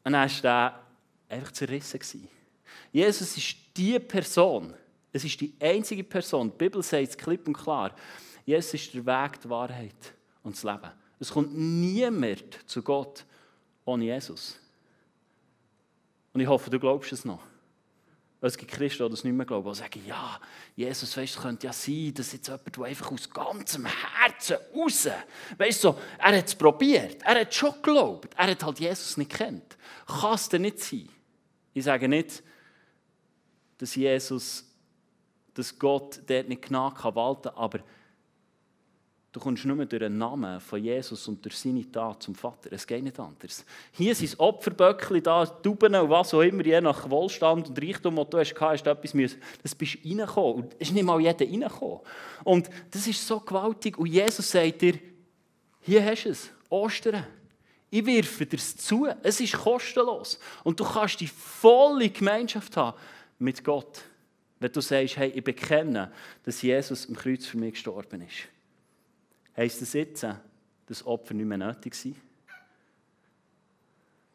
Und 0.05 0.13
dann 0.13 0.31
war 0.31 0.51
er 0.51 0.81
einfach 1.29 1.53
zerrissen. 1.53 2.29
Jesus 2.93 3.37
ist 3.37 3.57
die 3.77 3.99
Person, 3.99 4.75
es 5.13 5.25
ist 5.25 5.41
die 5.41 5.55
einzige 5.61 6.05
Person, 6.05 6.51
die 6.51 6.57
Bibel 6.57 6.83
sagt 6.83 7.09
es 7.09 7.17
klipp 7.17 7.47
und 7.47 7.55
klar, 7.55 7.95
Jesus 8.45 8.75
ist 8.75 8.95
der 8.95 9.07
Weg, 9.07 9.41
die 9.41 9.51
Wahrheit 9.51 10.15
und 10.43 10.55
das 10.55 10.63
Leben. 10.63 11.04
Es 11.21 11.31
kommt 11.31 11.57
niemand 11.57 12.59
zu 12.67 12.83
Gott 12.83 13.25
ohne 13.85 14.05
Jesus. 14.05 14.59
Und 16.33 16.41
ich 16.41 16.49
hoffe, 16.49 16.71
du 16.71 16.79
glaubst 16.79 17.13
es 17.13 17.25
noch. 17.25 17.41
Es 18.41 18.59
gibt 18.59 18.73
Christen, 18.73 19.05
die 19.05 19.11
das 19.11 19.25
nicht 19.25 19.33
mehr 19.33 19.47
glauben, 19.47 19.71
die 19.71 19.79
sagen, 19.79 20.03
ja, 20.07 20.39
Jesus, 20.77 21.17
weißt, 21.17 21.37
es 21.37 21.41
könnte 21.41 21.67
ja 21.67 21.73
sein, 21.73 22.13
dass 22.13 22.33
jetzt 22.33 22.47
jemand, 22.47 22.77
der 22.77 22.85
einfach 22.85 23.11
aus 23.11 23.31
ganzem 23.31 23.87
Herzen 23.87 24.59
raus, 24.75 25.09
weißt 25.57 25.85
du, 25.85 25.95
er 26.19 26.37
hat 26.37 26.47
es 26.47 26.55
probiert, 26.55 27.23
er 27.23 27.41
hat 27.41 27.55
schon 27.55 27.73
geglaubt, 27.73 28.35
er 28.37 28.51
hat 28.51 28.63
halt 28.63 28.81
Jesus 28.81 29.17
nicht 29.17 29.31
kennt. 29.31 29.79
Kann 30.06 30.35
es 30.35 30.49
denn 30.51 30.61
nicht 30.63 30.79
sein? 30.81 31.09
Ich 31.73 31.85
sage 31.85 32.06
nicht, 32.06 32.43
dass 33.79 33.94
Jesus, 33.94 34.65
dass 35.55 35.79
Gott 35.79 36.21
dort 36.27 36.49
nicht 36.49 36.63
genau 36.63 36.91
kann 36.91 37.15
walten 37.15 37.44
kann, 37.44 37.55
aber 37.55 37.79
Du 39.34 39.41
kommst 39.41 39.64
nur 39.64 39.84
durch 39.84 39.98
den 39.98 40.17
Namen 40.17 40.60
von 40.60 40.81
Jesus 40.81 41.26
und 41.26 41.44
durch 41.44 41.58
seine 41.58 41.91
Tat 41.91 42.22
zum 42.22 42.36
Vater. 42.36 42.70
Es 42.70 42.86
geht 42.86 43.03
nicht 43.03 43.19
anders. 43.19 43.64
Hier 43.91 44.14
sind 44.14 44.38
Opferböckchen 44.38 45.24
da, 45.24 45.44
Tauben 45.44 45.93
und 45.96 46.08
was 46.08 46.32
auch 46.34 46.41
immer, 46.43 46.64
je 46.64 46.81
nach 46.81 47.10
Wohlstand 47.10 47.69
und 47.69 47.82
Reichtum, 47.82 48.14
den 48.14 48.31
du 48.31 48.38
hast, 48.38 48.55
hast 48.60 48.84
du 48.84 48.91
etwas 48.91 49.12
müssen. 49.12 49.43
Das 49.60 49.74
bist 49.74 49.98
reingekommen. 50.05 50.55
Und 50.62 50.74
es 50.74 50.86
ist 50.86 50.94
nicht 50.94 51.03
mal 51.03 51.20
jeder 51.20 51.44
reingekommen. 51.44 51.98
Und 52.44 52.70
das 52.93 53.08
ist 53.08 53.26
so 53.26 53.41
gewaltig. 53.41 53.98
Und 53.98 54.06
Jesus 54.06 54.48
sagt 54.48 54.81
dir, 54.81 55.00
hier 55.81 56.05
hast 56.05 56.26
du 56.26 56.31
es, 56.31 56.50
Ostern. 56.70 57.26
Ich 57.91 58.06
wirfe 58.06 58.46
dir 58.46 58.58
es 58.58 58.76
zu. 58.76 59.08
Es 59.24 59.41
ist 59.41 59.55
kostenlos. 59.55 60.38
Und 60.62 60.79
du 60.79 60.84
kannst 60.84 61.19
die 61.19 61.26
volle 61.26 62.08
Gemeinschaft 62.08 62.76
haben 62.76 62.96
mit 63.41 63.64
Gott. 63.64 64.00
Wenn 64.60 64.70
du 64.70 64.81
sagst, 64.81 65.17
hey, 65.17 65.31
ich 65.31 65.43
bekenne, 65.43 66.12
dass 66.44 66.62
Jesus 66.62 67.08
am 67.08 67.17
Kreuz 67.17 67.46
für 67.46 67.58
mich 67.58 67.72
gestorben 67.72 68.22
ist. 68.22 68.54
Heißt 69.56 69.82
das 69.82 69.93
jetzt, 69.93 70.27
dass 70.87 71.06
Opfer 71.06 71.34
nicht 71.34 71.46
mehr 71.46 71.58
nötig 71.58 71.94
sind? 71.94 72.17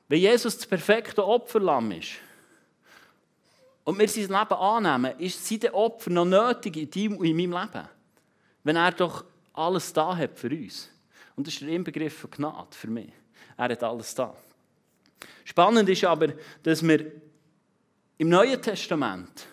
Wenn 0.07 0.19
Jesus 0.19 0.57
das 0.57 0.65
perfekte 0.65 1.25
Opferlamm 1.25 1.91
ist 1.91 2.13
und 3.83 3.99
wir 3.99 4.07
sein 4.07 4.23
Leben 4.23 4.33
annehmen, 4.33 5.19
ist 5.19 5.45
sein 5.45 5.71
Opfer 5.71 6.09
noch 6.09 6.25
nötig 6.25 6.77
in 6.77 6.89
deinem 6.89 7.17
und 7.17 7.25
in 7.25 7.38
meinem 7.38 7.61
Leben? 7.61 7.88
Wenn 8.63 8.75
er 8.75 8.91
doch 8.91 9.23
alles 9.53 9.93
da 9.93 10.15
hat 10.15 10.38
für 10.38 10.49
uns. 10.49 10.89
Und 11.35 11.45
das 11.45 11.53
ist 11.53 11.61
der 11.61 11.69
Inbegriff 11.69 12.17
von 12.17 12.31
Gnade 12.31 12.67
für 12.71 12.88
mich. 12.88 13.11
Er 13.55 13.69
hat 13.69 13.83
alles 13.83 14.15
da. 14.15 14.35
Spannend 15.43 15.89
ist 15.89 16.03
aber, 16.05 16.33
dass 16.63 16.81
wir 16.81 17.11
im 18.17 18.29
Neuen 18.29 18.61
Testament 18.61 19.47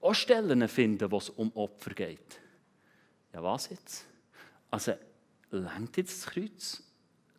auch 0.00 0.14
Stellen 0.14 0.68
finden, 0.68 1.10
wo 1.10 1.18
es 1.18 1.30
um 1.30 1.50
Opfer 1.54 1.94
geht. 1.94 2.40
Ja, 3.32 3.42
was 3.42 3.70
jetzt? 3.70 4.06
Also, 4.72 4.94
lenkt 5.50 5.98
jetzt 5.98 6.24
das 6.26 6.32
Kreuz? 6.32 6.82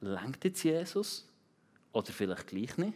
Lenkt 0.01 0.45
jetzt 0.45 0.63
Jesus? 0.63 1.27
Oder 1.91 2.13
vielleicht 2.13 2.47
gleich 2.47 2.77
nicht? 2.77 2.93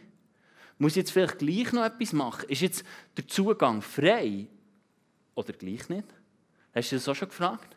Muss 0.78 0.92
ich 0.92 0.98
jetzt 0.98 1.10
vielleicht 1.10 1.40
gleich 1.40 1.72
noch 1.72 1.84
etwas 1.84 2.12
machen? 2.12 2.48
Ist 2.48 2.62
jetzt 2.62 2.84
der 3.16 3.26
Zugang 3.26 3.82
frei? 3.82 4.46
Oder 5.34 5.52
gleich 5.52 5.88
nicht? 5.88 6.06
Hast 6.72 6.92
du 6.92 6.96
das 6.96 7.08
auch 7.08 7.16
schon 7.16 7.28
gefragt? 7.28 7.76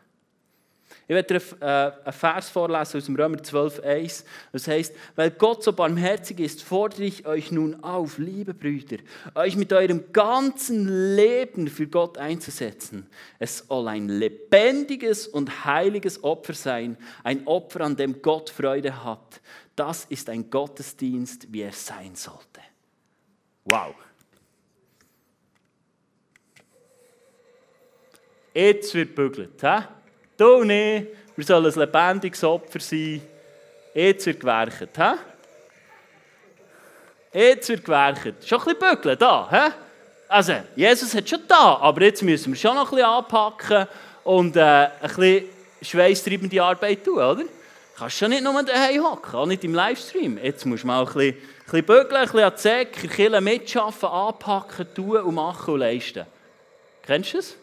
Ich 1.08 1.14
werde 1.14 1.38
dir 1.38 1.42
äh, 1.60 2.04
einen 2.04 2.12
Vers 2.12 2.48
vorlesen 2.48 2.98
aus 2.98 3.04
dem 3.06 3.16
Römer 3.16 3.38
12,1. 3.38 4.24
Das 4.52 4.68
heißt, 4.68 4.94
weil 5.16 5.30
Gott 5.32 5.62
so 5.62 5.72
barmherzig 5.72 6.40
ist, 6.40 6.62
fordere 6.62 7.04
ich 7.04 7.26
euch 7.26 7.52
nun 7.52 7.82
auf, 7.82 8.18
liebe 8.18 8.54
Brüder, 8.54 8.98
euch 9.34 9.56
mit 9.56 9.72
eurem 9.72 10.12
ganzen 10.12 11.16
Leben 11.16 11.68
für 11.68 11.86
Gott 11.86 12.18
einzusetzen. 12.18 13.06
Es 13.38 13.58
soll 13.58 13.88
ein 13.88 14.08
lebendiges 14.08 15.26
und 15.26 15.64
heiliges 15.64 16.22
Opfer 16.24 16.54
sein, 16.54 16.96
ein 17.24 17.46
Opfer, 17.46 17.82
an 17.82 17.96
dem 17.96 18.22
Gott 18.22 18.50
Freude 18.50 19.04
hat. 19.04 19.40
Das 19.76 20.04
ist 20.06 20.28
ein 20.28 20.50
Gottesdienst, 20.50 21.52
wie 21.52 21.62
er 21.62 21.72
sein 21.72 22.14
sollte. 22.14 22.60
Wow. 23.64 23.94
Jetzt 28.54 28.94
wird 28.94 29.14
bügelt. 29.14 29.60
He? 29.60 29.82
Du 30.42 30.64
nicht. 30.64 31.06
Wir 31.36 31.44
sollen 31.44 31.72
ein 31.72 31.78
lebendiges 31.78 32.42
Opfer 32.42 32.80
sein. 32.80 33.22
Jetzt 33.94 34.26
wird 34.26 34.40
gewerkt. 34.40 34.88
He? 34.96 35.12
Jetzt 37.32 37.68
wird 37.68 37.84
gewerkt. 37.84 38.44
Schon 38.44 38.58
ein 38.58 38.64
bisschen 38.64 38.96
bügeln 38.96 39.18
da. 39.20 39.48
He? 39.48 39.72
Also, 40.26 40.54
Jesus 40.74 41.14
hat 41.14 41.28
schon 41.28 41.46
da, 41.46 41.76
aber 41.76 42.02
jetzt 42.02 42.24
müssen 42.24 42.52
wir 42.52 42.58
schon 42.58 42.74
noch 42.74 42.90
ein 42.90 42.96
bisschen 42.96 43.08
anpacken 43.08 43.86
und 44.24 44.56
äh, 44.56 44.60
ein 44.60 44.90
bisschen 45.02 45.44
schweißtreibende 45.80 46.60
Arbeit 46.60 47.04
tun, 47.04 47.18
oder? 47.18 47.36
Du 47.36 47.48
kannst 47.96 48.18
schon 48.18 48.30
nicht 48.30 48.42
nur 48.42 48.60
daheim 48.64 49.04
hocken, 49.04 49.34
auch 49.36 49.46
nicht 49.46 49.62
im 49.62 49.74
Livestream. 49.74 50.38
Jetzt 50.38 50.66
musst 50.66 50.82
du 50.82 50.88
mal 50.88 51.02
ein 51.02 51.04
bisschen, 51.04 51.20
ein 51.20 51.36
bisschen 51.66 51.86
bügeln, 51.86 52.16
ein 52.16 52.22
bisschen 52.24 52.40
an 52.40 52.52
die 52.56 52.60
Säcke, 52.60 53.40
mitschaffen, 53.40 54.08
anpacken, 54.08 54.92
tun 54.92 55.18
und 55.18 55.34
machen 55.36 55.74
und 55.74 55.80
leisten. 55.80 56.26
Kennst 57.06 57.32
du 57.32 57.36
das? 57.36 57.54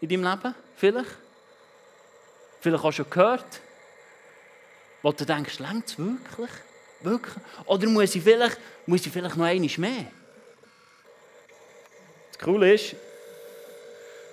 In 0.00 0.08
deinem 0.08 0.30
Leben? 0.30 0.54
Vielleicht? 0.76 1.29
Vielleicht 2.60 2.84
auch 2.84 2.92
schon 2.92 3.08
gehört, 3.08 3.60
wo 5.02 5.12
du 5.12 5.24
denkst, 5.24 5.58
längt 5.58 5.86
es 5.86 5.98
wirklich? 5.98 6.50
wirklich? 7.02 7.34
Oder 7.66 7.88
muss 7.88 8.14
ich 8.14 8.22
vielleicht, 8.22 8.58
muss 8.86 9.06
ich 9.06 9.12
vielleicht 9.12 9.36
noch 9.36 9.46
einmal 9.46 9.68
mehr? 9.78 10.06
Das 12.32 12.42
Coole 12.42 12.74
ist, 12.74 12.94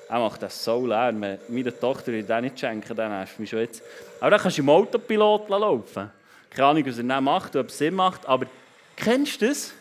er 0.09 0.19
macht 0.19 0.41
das 0.41 0.63
so 0.63 0.85
leer. 0.85 1.11
Meine 1.11 1.79
Tochter 1.79 2.11
will 2.11 2.23
das 2.23 2.41
nicht 2.41 2.59
schenken, 2.59 2.95
dann 2.95 3.11
hast 3.11 3.37
du 3.37 3.41
mich 3.41 3.49
schon 3.49 3.59
jetzt. 3.59 3.81
Aber 4.19 4.31
dann 4.31 4.39
kannst 4.39 4.57
du 4.57 4.61
im 4.61 4.69
Autopilot 4.69 5.49
laufen. 5.49 6.11
Keine 6.49 6.67
Ahnung, 6.67 6.85
was 6.85 6.97
er 6.97 7.03
dann 7.03 7.23
macht, 7.23 7.55
ob 7.55 7.67
es 7.67 7.77
Sinn 7.77 7.93
macht, 7.93 8.25
aber 8.25 8.47
kennst 8.95 9.41
du 9.41 9.47
das? 9.47 9.73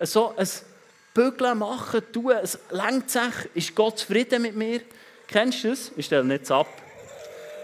So 0.00 0.34
ein 0.36 0.48
Bügeln 1.12 1.58
machen, 1.58 2.02
tun, 2.12 2.32
es 2.42 2.58
längt 2.70 3.10
sich, 3.10 3.22
ist 3.54 3.74
Gott 3.74 3.98
zufrieden 3.98 4.42
mit 4.42 4.56
mir? 4.56 4.80
Kennst 5.28 5.64
du 5.64 5.70
das? 5.70 5.92
Ich 5.96 6.06
stelle 6.06 6.24
nichts 6.24 6.50
ab. 6.50 6.66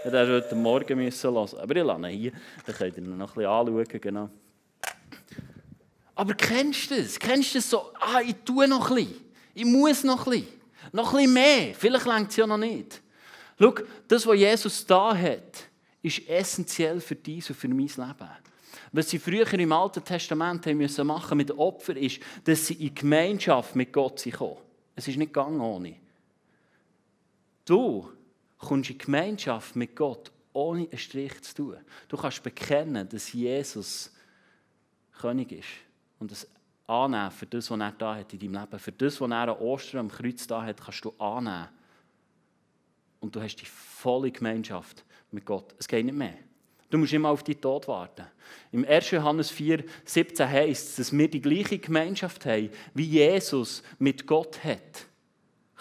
Ich 0.02 0.07
hätte 0.07 0.33
heute 0.33 0.54
Morgen 0.54 0.97
müssen 0.97 1.30
hören. 1.30 1.59
Aber 1.59 1.76
ich 1.76 1.85
lasse 1.85 2.11
ihn 2.11 2.19
hier. 2.19 2.33
Dann 2.64 2.75
könnt 2.75 2.97
ihr 2.97 3.02
ihn 3.02 3.19
noch 3.19 3.28
ein 3.28 3.35
bisschen 3.35 3.50
anschauen. 3.50 4.00
Genau. 4.00 4.30
Aber 6.14 6.35
kennst 6.35 6.90
du 6.90 6.97
das? 6.97 7.19
Kennst 7.19 7.54
du 7.54 7.59
das 7.59 7.69
so? 7.69 7.92
Ah, 8.00 8.23
ich 8.26 8.37
tue 8.42 8.66
noch 8.66 8.88
bisschen. 8.88 9.14
Ich 9.52 9.64
muss 9.66 10.02
noch 10.02 10.25
bisschen. 10.25 10.49
Noch 10.92 11.12
bisschen 11.12 11.33
mehr. 11.35 11.75
Vielleicht 11.75 12.07
längt 12.07 12.30
es 12.30 12.37
ja 12.37 12.47
noch 12.47 12.57
nicht. 12.57 13.02
Schau, 13.59 13.75
das, 14.09 14.26
was 14.26 14.37
Jesus 14.37 14.87
da 14.87 15.14
hat, 15.14 15.69
ist 16.02 16.26
essentiell 16.26 16.99
für 17.00 17.14
dein 17.14 17.35
und 17.35 17.54
für 17.54 17.69
mein 17.69 17.78
Leben. 17.78 18.30
Was 18.92 19.11
sie 19.11 19.19
früher 19.19 19.52
im 19.52 19.73
Alten 19.73 20.02
Testament 20.02 20.66
haben 20.66 20.78
müssen 20.78 21.07
machen 21.07 21.37
mit 21.37 21.50
den 21.50 21.59
Opfern, 21.59 21.97
ist, 21.97 22.21
dass 22.45 22.66
sie 22.66 22.87
in 22.87 22.95
Gemeinschaft 22.95 23.76
mit 23.76 23.92
Gott 23.92 24.19
sind 24.19 24.37
Es 24.97 25.07
ist 25.07 25.19
nicht 25.19 25.35
gegangen 25.35 25.61
ohne. 25.61 25.97
Du 27.66 28.11
kommst 28.61 28.90
in 28.90 28.99
Gemeinschaft 28.99 29.75
mit 29.75 29.97
Gott, 29.97 30.31
ohne 30.52 30.88
einen 30.88 30.99
Strich 30.99 31.43
zu 31.43 31.55
tun. 31.55 31.76
Du 32.09 32.17
kannst 32.17 32.43
bekennen, 32.43 33.09
dass 33.09 33.33
Jesus 33.33 34.12
König 35.19 35.52
ist 35.52 35.69
und 36.19 36.31
das 36.31 36.47
annehmen 36.87 37.31
für 37.31 37.47
das, 37.47 37.71
was 37.71 37.79
er 37.79 37.93
da 37.93 38.17
hat 38.17 38.33
in 38.33 38.38
deinem 38.38 38.61
Leben. 38.61 38.79
Für 38.79 38.93
das, 38.93 39.21
was 39.21 39.31
er 39.31 39.37
an 39.37 39.50
Ostern 39.50 40.00
am 40.00 40.09
Kreuz 40.09 40.47
da 40.47 40.62
hat, 40.62 40.81
kannst 40.81 41.05
du 41.05 41.12
annehmen. 41.19 41.69
Und 43.21 43.37
du 43.37 43.40
hast 43.40 43.57
die 43.57 43.67
volle 43.67 44.31
Gemeinschaft 44.31 45.05
mit 45.31 45.45
Gott. 45.45 45.75
Es 45.79 45.87
geht 45.87 46.05
nicht 46.05 46.17
mehr. 46.17 46.35
Du 46.88 46.99
musst 46.99 47.12
immer 47.12 47.29
auf 47.29 47.45
die 47.45 47.55
Tod 47.55 47.87
warten. 47.87 48.26
Im 48.73 48.85
1. 48.85 49.12
Johannes 49.12 49.50
4, 49.50 49.85
17 50.05 50.49
heißt 50.49 50.88
es, 50.88 50.97
dass 50.97 51.17
wir 51.17 51.31
die 51.31 51.40
gleiche 51.40 51.79
Gemeinschaft 51.79 52.45
haben, 52.47 52.71
wie 52.95 53.05
Jesus 53.05 53.83
mit 53.99 54.26
Gott 54.26 54.64
hat 54.64 55.07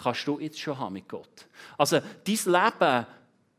kannst 0.02 0.26
du 0.26 0.38
jetzt 0.38 0.58
schon 0.58 0.78
haben 0.78 0.94
mit 0.94 1.08
Gott. 1.08 1.46
Also, 1.76 2.00
dein 2.00 2.38
Leben 2.52 3.06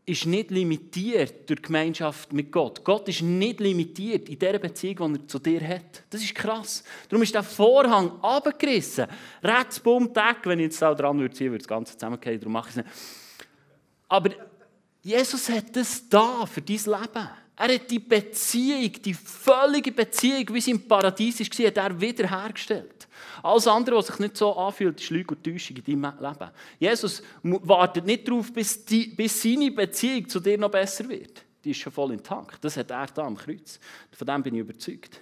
ist 0.05 0.25
nicht 0.25 0.51
limitiert 0.51 1.49
durch 1.49 1.61
die 1.61 1.67
Gemeinschaft 1.67 2.33
mit 2.33 2.51
Gott. 2.51 2.83
Gott 2.83 3.07
ist 3.07 3.21
nicht 3.21 3.59
limitiert 3.59 4.27
in 4.29 4.39
der 4.39 4.57
Beziehung, 4.59 5.13
die 5.13 5.19
er 5.19 5.27
zu 5.27 5.39
dir 5.39 5.67
hat. 5.67 6.03
Das 6.09 6.21
ist 6.21 6.33
krass. 6.33 6.83
Darum 7.07 7.21
ist 7.23 7.35
der 7.35 7.43
Vorhang 7.43 8.19
abgerissen. 8.21 9.07
Rechts, 9.43 9.79
bumm, 9.79 10.13
Tag. 10.13 10.45
Wenn 10.45 10.59
ich 10.59 10.65
jetzt 10.65 10.81
da 10.81 10.93
dran 10.93 11.19
würde 11.19 11.33
ziehen, 11.33 11.51
würde 11.51 11.59
das 11.59 11.67
Ganze 11.67 11.93
zusammengehen. 11.93 12.39
Darum 12.39 12.53
mache 12.53 12.69
ich 12.69 12.77
es 12.77 12.83
nicht. 12.83 12.89
Aber 14.09 14.31
Jesus 15.03 15.49
hat 15.49 15.75
das 15.75 16.09
da 16.09 16.45
für 16.45 16.61
dein 16.61 16.77
Leben. 16.77 17.29
Er 17.61 17.75
hat 17.75 17.91
die 17.91 17.99
Beziehung, 17.99 18.91
die 19.05 19.13
völlige 19.13 19.91
Beziehung, 19.91 20.51
wie 20.51 20.61
sie 20.61 20.71
im 20.71 20.87
Paradies 20.87 21.39
war, 21.39 21.67
hat 21.67 21.77
er 21.77 22.01
wiederhergestellt. 22.01 23.07
Alles 23.43 23.67
andere, 23.67 23.97
was 23.97 24.07
sich 24.07 24.17
nicht 24.17 24.35
so 24.35 24.55
anfühlt, 24.55 24.99
ist 24.99 25.11
Lüge 25.11 25.35
und 25.35 25.43
Täuschung 25.43 25.77
in 25.77 26.01
deinem 26.01 26.15
Leben. 26.19 26.49
Jesus 26.79 27.21
wartet 27.43 28.03
nicht 28.03 28.27
darauf, 28.27 28.51
bis, 28.51 28.83
die, 28.83 29.09
bis 29.09 29.43
seine 29.43 29.69
Beziehung 29.69 30.27
zu 30.27 30.39
dir 30.39 30.57
noch 30.57 30.71
besser 30.71 31.07
wird. 31.07 31.43
Die 31.63 31.69
ist 31.69 31.77
schon 31.77 31.93
voll 31.93 32.13
intakt. 32.13 32.65
Das 32.65 32.77
hat 32.77 32.89
er 32.89 33.05
da 33.05 33.21
am 33.27 33.37
Kreuz. 33.37 33.79
Von 34.11 34.25
dem 34.25 34.41
bin 34.41 34.55
ich 34.55 34.61
überzeugt. 34.61 35.21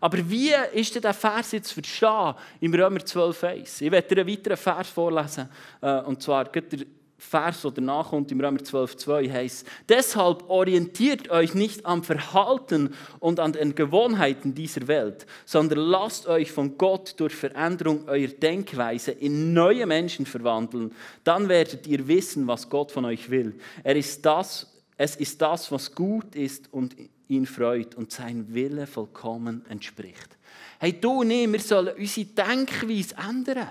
Aber 0.00 0.18
wie 0.30 0.52
ist 0.72 0.94
denn 0.94 1.02
der 1.02 1.12
Vers 1.12 1.52
jetzt 1.52 1.68
zu 1.68 1.74
verstehen 1.74 2.34
im 2.60 2.72
Römer 2.72 3.00
12,1? 3.00 3.82
Ich 3.82 3.90
werde 3.90 4.14
dir 4.14 4.22
einen 4.22 4.30
weiteren 4.30 4.56
Vers 4.56 4.88
vorlesen. 4.88 5.48
Äh, 5.82 6.00
und 6.00 6.22
zwar 6.22 6.44
der 6.44 6.86
Vers, 7.18 7.62
der 7.62 7.70
danach 7.70 8.12
im 8.12 8.40
Römer 8.40 8.60
12,2 8.60 9.32
heißt: 9.32 9.66
Deshalb 9.88 10.48
orientiert 10.50 11.30
euch 11.30 11.54
nicht 11.54 11.86
am 11.86 12.04
Verhalten 12.04 12.94
und 13.20 13.40
an 13.40 13.52
den 13.52 13.74
Gewohnheiten 13.74 14.54
dieser 14.54 14.86
Welt, 14.86 15.26
sondern 15.46 15.78
lasst 15.78 16.26
euch 16.26 16.52
von 16.52 16.76
Gott 16.76 17.14
durch 17.16 17.34
Veränderung 17.34 18.06
eurer 18.06 18.28
Denkweise 18.28 19.12
in 19.12 19.54
neue 19.54 19.86
Menschen 19.86 20.26
verwandeln. 20.26 20.94
Dann 21.24 21.48
werdet 21.48 21.86
ihr 21.86 22.06
wissen, 22.06 22.46
was 22.46 22.68
Gott 22.68 22.92
von 22.92 23.06
euch 23.06 23.30
will. 23.30 23.58
Er 23.82 23.96
ist 23.96 24.24
das, 24.26 24.66
es 24.98 25.16
ist 25.16 25.40
das, 25.40 25.72
was 25.72 25.94
gut 25.94 26.34
ist 26.36 26.72
und 26.72 26.94
ihn 27.28 27.46
freut 27.46 27.94
und 27.94 28.12
sein 28.12 28.52
Wille 28.52 28.86
vollkommen 28.86 29.64
entspricht. 29.68 30.36
Hey, 30.78 31.00
du 31.00 31.22
und 31.22 31.30
ich, 31.30 31.50
wir 31.50 31.60
sollen 31.60 31.96
unsere 31.96 32.26
Denkweise 32.26 33.14
ändern. 33.16 33.68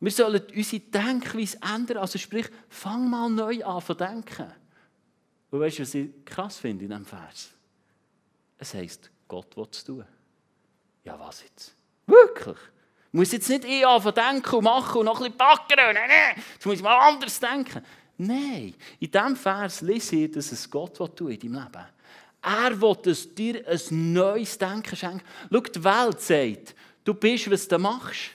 Wir 0.00 0.10
sollen 0.10 0.42
unsere 0.54 0.80
Denkweise 0.80 1.58
ändern. 1.62 1.98
Also 1.98 2.18
sprich, 2.18 2.46
fang 2.68 3.08
mal 3.08 3.28
neu 3.28 3.62
an 3.64 3.82
zu 3.82 3.94
denken. 3.94 4.52
Und 5.50 5.60
weißt 5.60 5.78
du, 5.78 5.82
was 5.82 5.94
ich 5.94 6.24
krass 6.24 6.56
finde 6.58 6.84
in 6.84 6.90
diesem 6.90 7.04
Vers? 7.06 7.50
Es 8.56 8.74
heisst, 8.74 9.10
Gott 9.28 9.56
will 9.56 9.66
es 9.70 9.84
tun. 9.84 10.04
Ja, 11.04 11.18
was 11.18 11.42
jetzt? 11.42 11.74
Wirklich? 12.06 12.56
Ich 13.08 13.14
muss 13.14 13.32
jetzt 13.32 13.48
nicht 13.48 13.64
ich 13.64 13.86
anfangen 13.86 14.14
denken 14.14 14.54
und 14.56 14.64
machen 14.64 14.98
und 15.00 15.06
noch 15.06 15.20
ein 15.20 15.32
bisschen 15.32 15.36
backen. 15.36 15.74
Nein, 15.76 15.94
nein, 15.94 16.44
jetzt 16.54 16.64
muss 16.64 16.76
ich 16.76 16.82
mal 16.82 16.98
anders 17.08 17.40
denken. 17.40 17.82
Nein, 18.16 18.74
in 19.00 19.10
diesem 19.10 19.36
Vers 19.36 19.80
lese 19.80 20.16
ich, 20.16 20.30
dass 20.30 20.52
es 20.52 20.70
Gott 20.70 21.00
will 21.00 21.08
tun 21.08 21.30
in 21.30 21.40
deinem 21.40 21.54
Leben. 21.54 21.86
Er 22.42 22.80
will 22.80 22.96
dass 23.02 23.34
dir 23.34 23.66
ein 23.66 24.12
neues 24.12 24.56
Denken 24.56 24.96
schenken. 24.96 25.22
Schau, 25.50 25.60
die 25.60 25.84
Welt 25.84 26.20
sagt, 26.20 26.74
du 27.04 27.14
bist, 27.14 27.50
was 27.50 27.66
du 27.66 27.78
machst. 27.78 28.30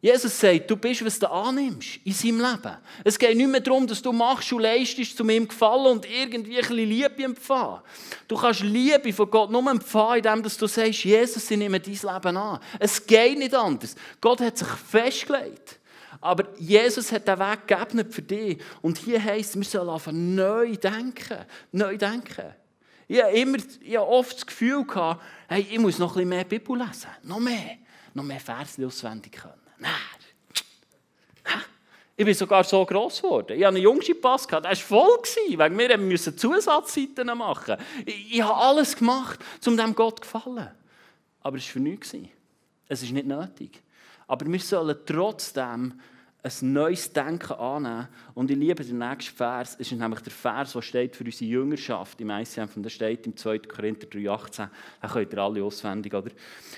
Jesus 0.00 0.38
sagt, 0.38 0.70
du 0.70 0.76
bist, 0.76 1.04
was 1.04 1.18
du 1.18 1.28
annimmst 1.28 1.98
in 2.04 2.12
seinem 2.12 2.38
Leben. 2.38 2.76
Es 3.02 3.18
geht 3.18 3.36
nicht 3.36 3.48
mehr 3.48 3.60
darum, 3.60 3.84
dass 3.84 4.00
du 4.00 4.12
machst 4.12 4.52
und 4.52 4.60
leistest 4.60 5.16
zu 5.16 5.28
ihm 5.28 5.48
gefallen 5.48 5.86
und 5.86 6.08
irgendwie 6.08 6.60
ein 6.60 6.72
Liebe 6.72 7.24
empfangen. 7.24 7.80
Du 8.28 8.36
kannst 8.36 8.60
Liebe 8.60 9.12
von 9.12 9.28
Gott 9.28 9.50
nur 9.50 9.68
empfangen, 9.68 10.18
indem 10.18 10.42
du 10.44 10.48
sagst, 10.48 11.04
Jesus, 11.04 11.50
ich 11.50 11.56
nehme 11.56 11.80
dein 11.80 11.94
Leben 11.94 12.36
an. 12.36 12.60
Es 12.78 13.04
geht 13.04 13.38
nicht 13.38 13.52
anders. 13.54 13.96
Gott 14.20 14.40
hat 14.40 14.56
sich 14.56 14.68
festgelegt. 14.68 15.80
Aber 16.20 16.44
Jesus 16.58 17.10
hat 17.10 17.26
den 17.26 17.38
Weg 17.38 17.66
geebnet 17.66 18.14
für 18.14 18.22
dich. 18.22 18.58
Und 18.82 18.98
hier 18.98 19.22
heisst 19.22 19.56
wir 19.56 19.64
sollen 19.64 19.88
einfach 19.88 20.12
neu 20.12 20.76
denken. 20.76 21.38
Neu 21.72 21.96
denken. 21.96 22.54
Ich 23.08 23.20
habe, 23.20 23.32
immer, 23.32 23.58
ich 23.80 23.96
habe 23.96 24.06
oft 24.06 24.36
das 24.36 24.46
Gefühl 24.46 24.84
gehabt, 24.84 25.22
hey, 25.48 25.66
ich 25.68 25.78
muss 25.78 25.98
noch 25.98 26.10
ein 26.10 26.14
bisschen 26.14 26.28
mehr 26.28 26.44
Bibel 26.44 26.76
lesen. 26.76 27.10
Noch 27.24 27.40
mehr. 27.40 27.78
Noch 28.14 28.24
mehr 28.24 28.40
Verse 28.40 28.84
auswendig 28.86 29.32
können. 29.32 29.57
Nein. 29.78 29.92
Ich 32.20 32.24
bin 32.24 32.34
sogar 32.34 32.64
so 32.64 32.84
gross 32.84 33.22
geworden. 33.22 33.56
Ich 33.56 33.64
hatte 33.64 33.76
einen 33.76 33.84
Jungschi-Pass, 33.84 34.48
der 34.48 34.64
war 34.64 34.74
voll. 34.74 35.18
Wegen 35.46 35.76
mir 35.76 35.96
mussten 35.96 36.36
Zusatzseiten 36.36 37.28
machen. 37.38 37.76
Ich, 38.04 38.34
ich 38.34 38.42
habe 38.42 38.56
alles 38.56 38.96
gemacht, 38.96 39.38
um 39.64 39.76
dem 39.76 39.94
Gott 39.94 40.16
zu 40.16 40.22
gefallen. 40.22 40.68
Aber 41.42 41.56
es 41.56 41.66
war 41.66 41.72
für 41.74 41.80
nichts. 41.80 42.16
Es 42.88 43.04
ist 43.04 43.12
nicht 43.12 43.28
nötig. 43.28 43.80
Aber 44.26 44.50
wir 44.50 44.58
sollen 44.58 44.96
trotzdem 45.06 46.00
ein 46.42 46.72
neues 46.72 47.12
Denken 47.12 47.52
annehmen. 47.52 48.08
Und 48.34 48.50
ich 48.50 48.56
liebe 48.56 48.84
den 48.84 48.98
nächsten 48.98 49.36
Vers. 49.36 49.76
Es 49.78 49.92
ist 49.92 49.98
nämlich 49.98 50.20
der 50.20 50.32
Vers, 50.32 50.72
der 50.72 50.82
steht 50.82 51.14
für 51.14 51.22
unsere 51.22 51.44
Jüngerschaft 51.44 52.20
im 52.20 52.30
ICF. 52.30 52.76
Und 52.76 52.82
der 52.82 52.90
steht 52.90 53.26
im 53.28 53.36
2. 53.36 53.60
Korinther 53.60 54.08
3,18. 54.08 54.68
Den 55.02 55.10
könnt 55.10 55.32
ihr 55.32 55.38
alle 55.38 55.62
auswendig, 55.62 56.12
oder? 56.12 56.32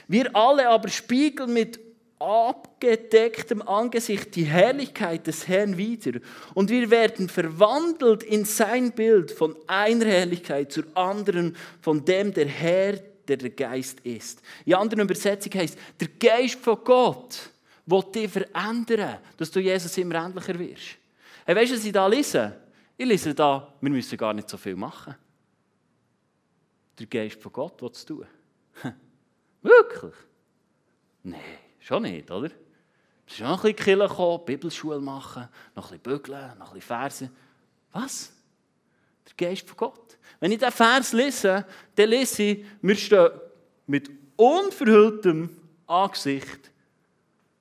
Wir 0.07 0.37
alle 0.37 0.69
aber 0.69 0.90
spiegeln 0.90 1.54
mit 1.54 1.80
abgedecktem 2.21 3.62
Angesicht 3.62 4.37
die 4.37 4.45
Herrlichkeit 4.45 5.27
des 5.27 5.49
Herrn 5.49 5.77
wieder. 5.77 6.21
Und 6.55 6.71
wir 6.71 6.91
werden 6.91 7.29
verwandelt 7.29 8.23
in 8.23 8.45
sein 8.45 8.93
Bild 8.93 9.31
von 9.31 9.57
einer 9.67 10.05
Herrlichkeit 10.05 10.71
zur 10.71 10.85
anderen, 10.95 11.57
von 11.81 12.05
dem 12.05 12.33
der 12.33 12.47
Herr, 12.47 12.93
der 13.27 13.39
der 13.39 13.50
Geist 13.50 14.00
ist. 14.00 14.43
In 14.65 14.75
anderen 14.75 15.00
Übersetzungen 15.00 15.61
heißt, 15.61 15.79
der 15.99 16.09
Geist 16.19 16.61
von 16.61 16.79
Gott 16.85 17.50
will 17.87 18.05
dich 18.15 18.31
verändern, 18.31 19.19
dass 19.37 19.50
du 19.50 19.61
Jesus 19.61 19.97
immer 19.99 20.17
ähnlicher 20.17 20.59
wirst. 20.59 20.99
Hey, 21.47 21.57
weißt 21.57 21.73
du, 21.73 21.77
was 21.77 21.85
ich 21.85 21.93
da 21.93 22.07
lese? 22.07 22.57
Ich 22.97 23.07
lese 23.07 23.35
da, 23.35 23.73
wir 23.81 23.91
müssen 23.91 24.19
gar 24.19 24.35
nicht 24.35 24.49
so 24.49 24.59
viel 24.59 24.77
machen. 24.77 25.15
Der 26.99 27.07
Geist 27.07 27.41
von 27.41 27.53
Gott 27.53 27.81
will 27.81 27.91
es 27.91 28.05
tun. 28.05 28.27
Wirklich? 29.62 30.15
Nein, 31.23 31.41
schon 31.81 32.03
nicht, 32.03 32.31
oder? 32.31 32.49
Du 32.49 32.55
musst 33.27 33.41
noch 33.41 33.65
ein 33.65 33.75
bisschen 33.75 33.99
Kirche 33.99 34.15
kommen, 34.15 34.45
Bibelschule 34.45 35.01
machen, 35.01 35.49
noch 35.75 35.91
ein 35.91 35.99
bisschen 35.99 36.19
bügeln, 36.19 36.59
noch 36.59 36.69
ein 36.69 36.75
bisschen 36.75 36.83
Verse. 36.83 37.31
Was? 37.93 38.33
Der 39.27 39.49
Geist 39.49 39.69
von 39.69 39.77
Gott. 39.77 40.19
Wenn 40.39 40.53
ich 40.53 40.59
diesen 40.59 40.73
Vers 40.73 41.13
lese, 41.13 41.67
dann 41.95 42.09
lese 42.09 42.43
ich, 42.43 42.65
wir 42.81 42.97
stehen 42.97 43.31
mit 43.87 44.11
unverhülltem 44.37 45.57
Angesicht 45.87 46.71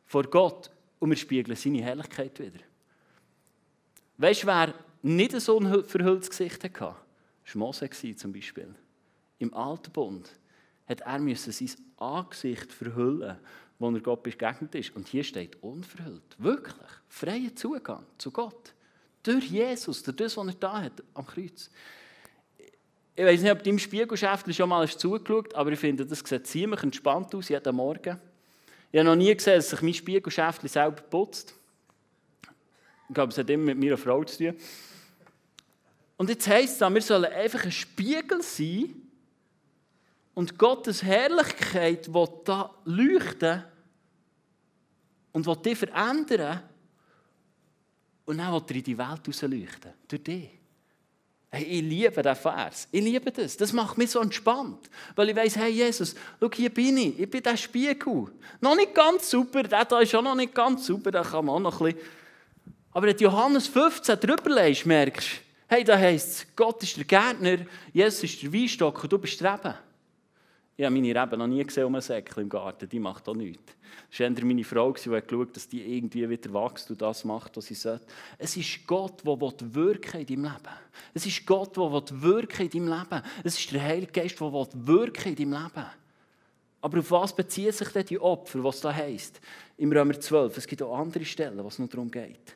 vor 0.05 0.23
Gott 0.23 0.69
und 0.99 1.09
wir 1.09 1.17
spiegeln 1.17 1.57
seine 1.57 1.81
Herrlichkeit 1.81 2.39
wieder. 2.39 2.59
Weißt 4.17 4.43
du, 4.43 4.47
wer 4.47 4.73
nicht 5.01 5.39
so 5.39 5.59
ein 5.59 5.83
verhülltes 5.83 6.29
Gesicht 6.29 6.63
hatte? 6.63 6.95
Das 7.45 7.55
war 7.55 7.59
Mose 7.59 7.89
zum 8.15 8.33
Beispiel. 8.33 8.73
Im 9.39 9.53
Alten 9.53 9.91
Bund 9.91 10.29
hat 10.87 11.01
er 11.01 11.35
sein 11.35 11.69
Angesicht 11.97 12.71
verhüllen, 12.71 13.37
wo 13.79 13.89
er 13.89 13.99
Gott 14.01 14.23
begegnet 14.23 14.75
ist. 14.75 14.95
Und 14.95 15.07
hier 15.07 15.23
steht 15.23 15.61
unverhüllt. 15.63 16.35
Wirklich. 16.37 16.75
Freier 17.07 17.55
Zugang 17.55 18.05
zu 18.17 18.29
Gott. 18.29 18.73
Durch 19.23 19.45
Jesus, 19.45 20.03
durch 20.03 20.17
das, 20.17 20.37
was 20.37 20.47
er 20.47 20.53
da 20.53 20.81
hat 20.81 21.03
am 21.13 21.25
Kreuz. 21.25 21.69
Ich 23.15 23.25
weiß 23.25 23.41
nicht, 23.41 23.51
ob 23.51 23.63
deinem 23.63 23.79
Spiegelschäftchen 23.79 24.53
schon 24.53 24.69
mal 24.69 24.87
zugeschaut 24.87 25.47
hast, 25.47 25.55
aber 25.55 25.71
ich 25.71 25.79
finde, 25.79 26.05
das 26.05 26.19
sieht 26.19 26.47
ziemlich 26.47 26.83
entspannt 26.83 27.33
aus 27.35 27.49
jeden 27.49 27.75
Morgen. 27.75 28.19
Ich 28.91 28.99
habe 28.99 29.09
noch 29.09 29.15
nie 29.15 29.35
gesehen, 29.35 29.55
dass 29.55 29.69
sich 29.69 29.81
mein 29.81 29.93
Spiegelschäftchen 29.93 30.69
selber 30.69 31.01
putzt. 31.01 31.53
Ich 33.07 33.13
glaube, 33.13 33.31
es 33.31 33.37
hat 33.37 33.49
immer 33.49 33.65
mit 33.65 33.77
meiner 33.77 33.97
Frau 33.97 34.23
zu 34.23 34.37
tun. 34.37 34.55
Und 36.17 36.29
jetzt 36.29 36.47
heisst 36.47 36.81
es 36.81 36.93
wir 36.93 37.01
sollen 37.01 37.31
einfach 37.31 37.63
ein 37.63 37.71
Spiegel 37.71 38.41
sein 38.41 39.08
und 40.33 40.57
Gottes 40.57 41.03
Herrlichkeit 41.03 42.13
will 42.13 42.27
da 42.45 42.73
leuchten 42.85 43.63
und 45.31 45.45
will 45.45 45.55
dich 45.57 45.77
verändern 45.77 46.63
und 48.25 48.37
dann 48.37 48.53
will 48.53 48.61
er 48.67 48.75
in 48.75 48.83
die 48.83 48.97
Welt 48.97 49.27
rausleuchten. 49.27 49.93
Durch 50.07 50.23
dich. 50.23 50.49
Hey, 51.51 51.63
ich 51.63 51.81
liebe 51.81 52.21
diesen 52.21 52.35
Vers. 52.35 52.87
Ich 52.91 53.01
liebe 53.01 53.31
das. 53.31 53.57
Das 53.57 53.73
macht 53.73 53.97
mich 53.97 54.11
so 54.11 54.19
entspannt. 54.19 54.87
Weil 55.15 55.29
ich 55.29 55.35
weiss, 55.35 55.55
hey 55.55 55.71
Jesus, 55.71 56.13
schau, 56.39 56.49
hier 56.53 56.69
bin 56.71 56.97
ich. 56.97 57.19
Ich 57.19 57.29
bin 57.29 57.41
der 57.41 57.57
Spiegel. 57.57 58.27
Noch 58.61 58.75
nicht 58.75 58.93
ganz 58.93 59.31
super. 59.31 59.63
Der 59.63 59.87
hier 59.87 60.01
ist 60.01 60.13
auch 60.13 60.21
noch 60.21 60.35
nicht 60.35 60.53
ganz 60.53 60.85
super. 60.85 61.09
Da 61.09 61.23
kann 61.23 61.45
man 61.45 61.63
noch 61.63 61.81
ein 61.81 61.93
bisschen. 61.93 62.07
Aber 62.91 63.07
wenn 63.07 63.17
Johannes 63.17 63.67
15 63.67 64.19
drüber 64.19 64.63
liest, 64.63 64.85
merkst 64.85 65.27
du, 65.27 65.33
hey, 65.67 65.83
da 65.83 65.97
heisst 65.97 66.29
es, 66.29 66.47
Gott 66.55 66.83
ist 66.83 66.97
der 66.97 67.05
Gärtner, 67.05 67.65
Jesus 67.93 68.23
ist 68.23 68.43
der 68.43 68.53
Weinstock 68.53 69.03
und 69.03 69.11
du 69.11 69.17
bist 69.17 69.41
Reben. 69.41 69.73
Ich 70.79 70.85
habe 70.85 70.95
meine 70.95 71.13
Reben 71.13 71.39
noch 71.39 71.47
nie 71.47 71.61
gesehen 71.61 71.83
um 71.83 71.95
einen 71.95 72.01
Säckchen 72.01 72.43
im 72.43 72.47
Garten. 72.47 72.87
Die 72.87 72.99
macht 72.99 73.27
auch 73.27 73.35
nichts. 73.35 73.73
Es 74.09 74.21
war 74.21 74.45
meine 74.45 74.63
Frau, 74.63 74.93
die 74.93 75.09
hat 75.09 75.27
geschaut, 75.27 75.53
dass 75.53 75.67
die 75.67 75.97
irgendwie 75.97 76.29
wieder 76.29 76.53
wächst 76.53 76.89
und 76.89 77.01
das 77.01 77.25
macht, 77.25 77.57
was 77.57 77.65
sie 77.65 77.73
sollte. 77.73 78.05
Es 78.37 78.55
ist 78.55 78.87
Gott, 78.87 79.21
der 79.25 79.73
wirken 79.73 80.21
in 80.21 80.25
deinem 80.25 80.43
Leben. 80.45 80.75
Es 81.13 81.25
ist 81.25 81.45
Gott, 81.45 81.75
der 81.75 81.83
wirken 82.21 82.61
in 82.61 82.69
deinem 82.69 82.97
Leben. 82.97 83.23
Es 83.43 83.59
ist 83.59 83.73
der 83.73 83.83
Heilige 83.83 84.13
Geist, 84.13 84.39
der 84.39 84.53
wirken 84.53 85.27
in 85.27 85.35
deinem 85.35 85.51
Leben. 85.51 85.85
Aber 86.79 86.99
auf 86.99 87.11
was 87.11 87.35
beziehen 87.35 87.73
sich 87.73 87.89
denn 87.89 88.05
die 88.05 88.19
Opfer, 88.19 88.63
was 88.63 88.79
da 88.79 88.93
heisst? 88.93 89.41
Im 89.75 89.91
Römer 89.91 90.17
12. 90.17 90.59
Es 90.59 90.65
gibt 90.65 90.81
auch 90.81 90.97
andere 90.97 91.25
Stellen, 91.25 91.59
es 91.59 91.77
nur 91.77 91.89
darum 91.89 92.09
geht. 92.09 92.55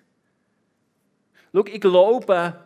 Schau, 1.51 1.65
ich 1.65 1.81
glaube, 1.81 2.57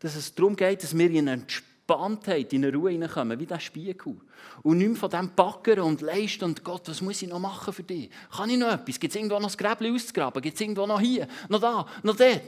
dass 0.00 0.16
es 0.16 0.34
darum 0.34 0.54
geht, 0.54 0.82
dass 0.82 0.98
wir 0.98 1.10
in 1.10 1.28
Entspannung 1.28 1.71
Entspanntheit, 1.92 2.52
in 2.52 2.64
eine 2.64 2.76
Ruhe 2.76 2.90
hineinkommen, 2.90 3.38
wie 3.38 3.46
der 3.46 3.60
Spiegel. 3.60 4.16
Und 4.62 4.78
nicht 4.78 4.88
mehr 4.88 4.96
von 4.96 5.10
dem 5.10 5.34
backern 5.34 5.80
und 5.80 6.00
leisten 6.00 6.44
und 6.44 6.64
Gott, 6.64 6.88
was 6.88 7.00
muss 7.00 7.22
ich 7.22 7.28
noch 7.28 7.38
machen 7.38 7.72
für 7.72 7.82
dich? 7.82 8.10
Kann 8.34 8.50
ich 8.50 8.58
noch 8.58 8.72
etwas? 8.72 8.98
Gibt 8.98 9.14
es 9.14 9.16
irgendwo 9.16 9.36
noch 9.36 9.48
das 9.48 9.58
Gräbchen 9.58 9.94
auszugraben? 9.94 10.42
Gibt 10.42 10.54
es 10.54 10.60
irgendwo 10.60 10.86
noch 10.86 11.00
hier, 11.00 11.26
noch 11.48 11.60
da, 11.60 11.86
noch 12.02 12.16
dort? 12.16 12.42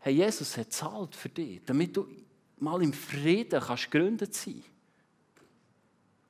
Hey, 0.00 0.14
Jesus 0.14 0.56
hat 0.56 0.72
zahlt 0.72 1.14
für 1.16 1.28
dich, 1.28 1.60
damit 1.64 1.96
du 1.96 2.06
mal 2.58 2.82
im 2.82 2.92
Frieden 2.92 3.60
kannst 3.60 3.90
gegründet 3.90 4.34
sein. 4.34 4.62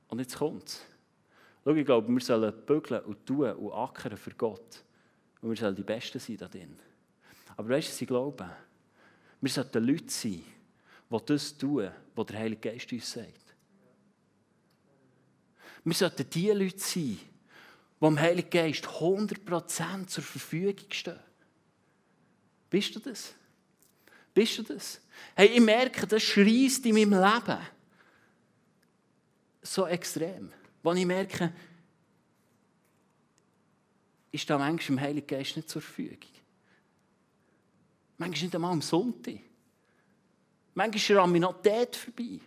Und 0.08 0.18
jetzt 0.20 0.36
kommt 0.36 0.68
es. 0.68 0.80
Schau, 1.64 1.74
ich 1.74 1.84
glaube, 1.84 2.08
wir 2.08 2.20
sollen 2.20 2.54
bügeln 2.64 3.02
und 3.02 3.26
tun 3.26 3.52
und 3.52 3.72
ackern 3.72 4.16
für 4.16 4.30
Gott. 4.30 4.84
Und 5.42 5.50
wir 5.50 5.56
sollen 5.56 5.74
die 5.74 5.82
Besten 5.82 6.18
sein 6.18 6.36
da 6.36 6.46
drin. 6.46 6.76
Aber 7.56 7.68
weißt 7.68 7.88
du, 7.88 7.92
was 7.92 8.00
ich 8.00 8.08
glaube? 8.08 8.50
Wir 9.40 9.50
sollten 9.50 9.84
Leute 9.84 10.08
sein, 10.08 10.42
die 11.10 11.24
das 11.26 11.56
tun, 11.56 11.90
was 12.14 12.26
der 12.26 12.38
Heilige 12.38 12.70
Geist 12.70 12.92
uns 12.92 13.12
sagt. 13.12 13.54
Wir 15.84 15.94
sollten 15.94 16.28
die 16.30 16.50
Leute 16.50 16.78
sein, 16.78 17.18
die 18.00 18.04
dem 18.04 18.20
Heiligen 18.20 18.50
Geist 18.50 18.84
100% 18.84 20.06
zur 20.08 20.24
Verfügung 20.24 20.90
stehen. 20.90 21.18
Bist 22.68 22.94
du 22.96 23.00
das? 23.00 23.34
Bist 24.34 24.58
du 24.58 24.62
das? 24.64 25.00
Hey, 25.34 25.46
ich 25.46 25.60
merke, 25.60 26.06
das 26.06 26.22
schreist 26.22 26.84
in 26.84 26.94
meinem 26.94 27.22
Leben 27.22 27.58
so 29.62 29.86
extrem. 29.86 30.52
Wenn 30.82 30.96
ich 30.96 31.06
merke, 31.06 31.52
ist 34.30 34.50
da 34.50 34.58
manchmal 34.58 34.98
im 34.98 35.04
Heiligen 35.04 35.26
Geist 35.26 35.56
nicht 35.56 35.68
zur 35.68 35.82
Verfügung. 35.82 36.18
Manchmal 38.18 38.42
nicht 38.42 38.54
einmal 38.54 38.72
am 38.72 38.82
Sonntag. 38.82 39.40
Manchmal 40.76 40.96
ist 40.96 41.10
er 41.10 41.40
noch 41.40 41.62
dort 41.62 41.96
vorbei. 41.96 42.38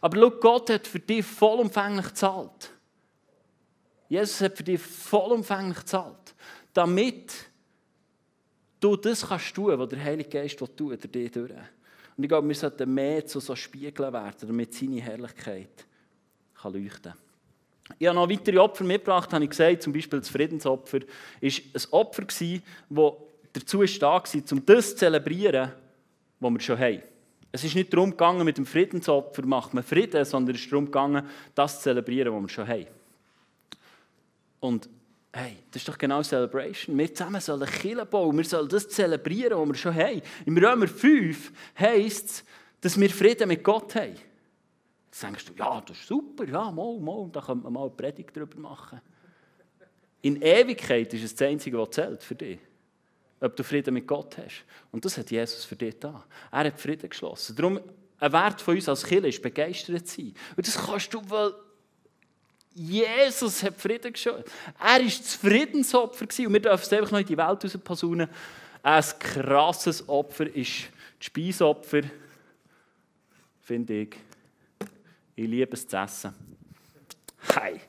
Aber 0.00 0.18
schau, 0.18 0.30
Gott 0.30 0.70
hat 0.70 0.86
für 0.86 0.98
dich 0.98 1.26
vollumfänglich 1.26 2.06
gezahlt. 2.06 2.70
Jesus 4.08 4.40
hat 4.40 4.56
für 4.56 4.62
dich 4.62 4.80
vollumfänglich 4.80 5.76
gezahlt. 5.76 6.34
Damit 6.72 7.34
du 8.80 8.96
das 8.96 9.28
kannst 9.28 9.54
tun, 9.54 9.78
was 9.78 9.90
der 9.90 10.02
Heilige 10.02 10.30
Geist 10.30 10.58
tun 10.58 10.70
durch 10.74 11.00
dich 11.00 11.30
durch. 11.30 11.50
Und 12.16 12.24
ich 12.24 12.28
glaube, 12.28 12.48
wir 12.48 12.54
sollten 12.54 12.94
mehr 12.94 13.26
zu 13.26 13.40
so 13.40 13.54
Spiegeln 13.54 14.10
werden, 14.10 14.48
damit 14.48 14.72
seine 14.72 15.02
Herrlichkeit 15.02 15.86
kann 16.54 16.72
leuchten 16.72 17.12
kann. 17.12 17.96
Ich 17.98 18.06
habe 18.06 18.16
noch 18.16 18.30
weitere 18.30 18.58
Opfer 18.58 18.84
mitgebracht, 18.84 19.30
habe 19.34 19.44
ich 19.44 19.50
gesagt, 19.50 19.82
zum 19.82 19.92
Beispiel 19.92 20.20
das 20.20 20.30
Friedensopfer, 20.30 21.00
war 21.00 21.06
ein 21.42 21.82
Opfer, 21.90 22.22
das 22.22 22.42
dazu 23.52 23.84
da 23.84 24.06
war, 24.06 24.22
um 24.50 24.64
das 24.64 24.90
zu 24.90 24.96
zelebrieren, 24.96 25.72
was 26.40 26.52
wir 26.52 26.60
schon 26.60 26.78
haben. 26.78 27.02
Es 27.52 27.64
ist 27.64 27.74
nicht 27.74 27.92
darum 27.92 28.10
gegangen, 28.10 28.44
mit 28.44 28.58
dem 28.58 28.66
Friedensopfer 28.66 29.46
macht 29.46 29.72
man 29.72 29.82
Frieden, 29.82 30.24
sondern 30.24 30.54
es 30.54 30.62
ist 30.62 30.70
darum 30.70 30.86
gegangen, 30.86 31.26
das 31.54 31.76
zu 31.76 31.84
zelebrieren, 31.84 32.34
was 32.34 32.42
wir 32.42 32.48
schon 32.48 32.68
haben. 32.68 32.86
Und 34.60 34.88
hey, 35.32 35.56
das 35.70 35.82
ist 35.82 35.88
doch 35.88 35.98
genau 35.98 36.22
Celebration. 36.22 36.96
Wir 36.98 37.14
zusammen 37.14 37.40
sollen 37.40 37.68
Kirche 37.68 38.06
bauen, 38.06 38.36
wir 38.36 38.44
sollen 38.44 38.68
das 38.68 38.88
zelebrieren, 38.88 39.58
was 39.58 39.68
wir 39.68 39.74
schon 39.74 39.94
haben. 39.94 40.22
Im 40.44 40.58
Römer 40.58 40.88
5 40.88 41.52
heisst 41.78 42.26
es, 42.26 42.44
dass 42.80 43.00
wir 43.00 43.10
Frieden 43.10 43.48
mit 43.48 43.62
Gott 43.62 43.94
haben. 43.94 44.16
Jetzt 45.06 45.22
denkst 45.22 45.46
du, 45.46 45.52
ja, 45.54 45.80
das 45.80 45.96
ist 45.96 46.08
super, 46.08 46.44
ja, 46.44 46.70
mal, 46.70 46.98
mal, 46.98 47.28
da 47.32 47.40
könnte 47.40 47.64
man 47.64 47.72
mal 47.72 47.82
eine 47.82 47.90
Predigt 47.90 48.36
darüber 48.36 48.58
machen. 48.60 49.00
In 50.22 50.42
Ewigkeit 50.42 51.12
ist 51.14 51.24
es 51.24 51.34
das 51.34 51.48
Einzige, 51.48 51.78
was 51.78 51.90
zählt 51.90 52.22
für 52.22 52.34
dich 52.34 52.58
ob 53.40 53.56
du 53.56 53.62
Frieden 53.62 53.94
mit 53.94 54.06
Gott 54.06 54.36
hast. 54.38 54.64
Und 54.90 55.04
das 55.04 55.18
hat 55.18 55.30
Jesus 55.30 55.64
für 55.64 55.76
dich 55.76 55.98
da. 55.98 56.24
Er 56.50 56.64
hat 56.64 56.80
Frieden 56.80 57.08
geschlossen. 57.08 57.54
Darum, 57.56 57.80
ein 58.18 58.32
Wert 58.32 58.60
von 58.60 58.74
uns 58.74 58.88
als 58.88 59.04
Kirche 59.04 59.28
ist, 59.28 59.42
begeistert 59.42 60.06
sein. 60.08 60.34
Und 60.56 60.66
das 60.66 60.76
kannst 60.76 61.12
du, 61.12 61.22
weil 61.28 61.52
Jesus 62.74 63.62
hat 63.62 63.80
Frieden 63.80 64.12
geschafft. 64.12 64.44
Er 64.78 64.86
war 64.86 64.98
das 65.00 65.34
Friedensopfer 65.34 66.24
und 66.24 66.52
wir 66.52 66.60
dürfen 66.60 66.82
es 66.82 66.92
einfach 66.92 67.10
noch 67.10 67.20
in 67.20 67.26
die 67.26 67.36
Welt 67.36 67.64
rausposaunen. 67.64 68.28
Ein 68.82 69.04
krasses 69.18 70.08
Opfer 70.08 70.46
ist 70.54 70.88
das 71.18 71.26
Speisopfer, 71.26 72.02
finde 73.62 73.94
ich. 73.94 74.16
Ich 75.34 75.48
liebe 75.48 75.72
es 75.72 75.88
zu 75.88 75.96
essen. 75.96 76.34
Hi. 77.54 77.80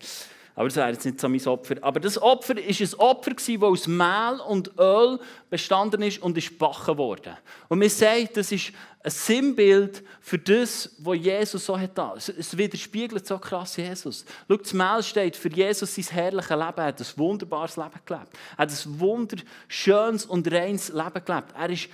Aber 0.58 0.70
das 0.70 0.76
wäre 0.76 0.90
jetzt 0.90 1.06
nicht 1.06 1.22
so 1.22 1.30
mein 1.30 1.46
Opfer. 1.46 1.76
Aber 1.82 2.00
das 2.00 2.20
Opfer 2.20 2.56
war 2.56 2.64
ein 2.64 2.94
Opfer, 2.98 3.32
das 3.36 3.62
aus 3.62 3.88
Mehl 3.88 4.42
und 4.48 4.72
Öl 4.80 5.20
bestanden 5.52 6.02
ist 6.02 6.20
und 6.24 6.36
ist 6.36 6.50
gebacken 6.50 6.98
worden. 6.98 7.38
Und 7.68 7.80
wir 7.80 7.92
sagen, 7.92 8.28
das 8.34 8.52
ist 8.52 8.72
ein 9.04 9.12
Sinnbild 9.12 10.04
für 10.20 10.40
das, 10.40 10.96
was 10.98 11.18
Jesus 11.20 11.64
so 11.64 11.78
hat. 11.78 11.96
Es 12.16 12.58
widerspiegelt 12.58 13.28
so 13.28 13.38
krass 13.38 13.78
Jesus. 13.78 14.26
Schau, 14.48 14.58
das 14.58 14.74
Mehl 14.74 15.04
steht 15.04 15.36
für 15.36 15.50
Jesus 15.50 15.94
sein 15.94 16.06
herrliches 16.06 16.50
Leben. 16.50 16.78
Er 16.78 16.86
hat 16.86 17.02
ein 17.02 17.08
wunderbares 17.18 17.78
Leben 17.78 18.00
gelebt. 18.04 18.34
Er 18.54 18.58
hat 18.58 18.72
ein 18.72 19.00
wunderschönes 19.00 20.26
und 20.26 20.52
reines 20.52 20.90
Leben 20.90 21.24
gelebt. 21.24 21.54
Er 21.56 21.70
ist, 21.70 21.88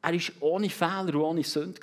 er 0.00 0.14
ist 0.14 0.32
ohne 0.40 0.70
Fehler 0.70 1.08
und 1.08 1.16
ohne 1.16 1.44
Sünde. 1.44 1.82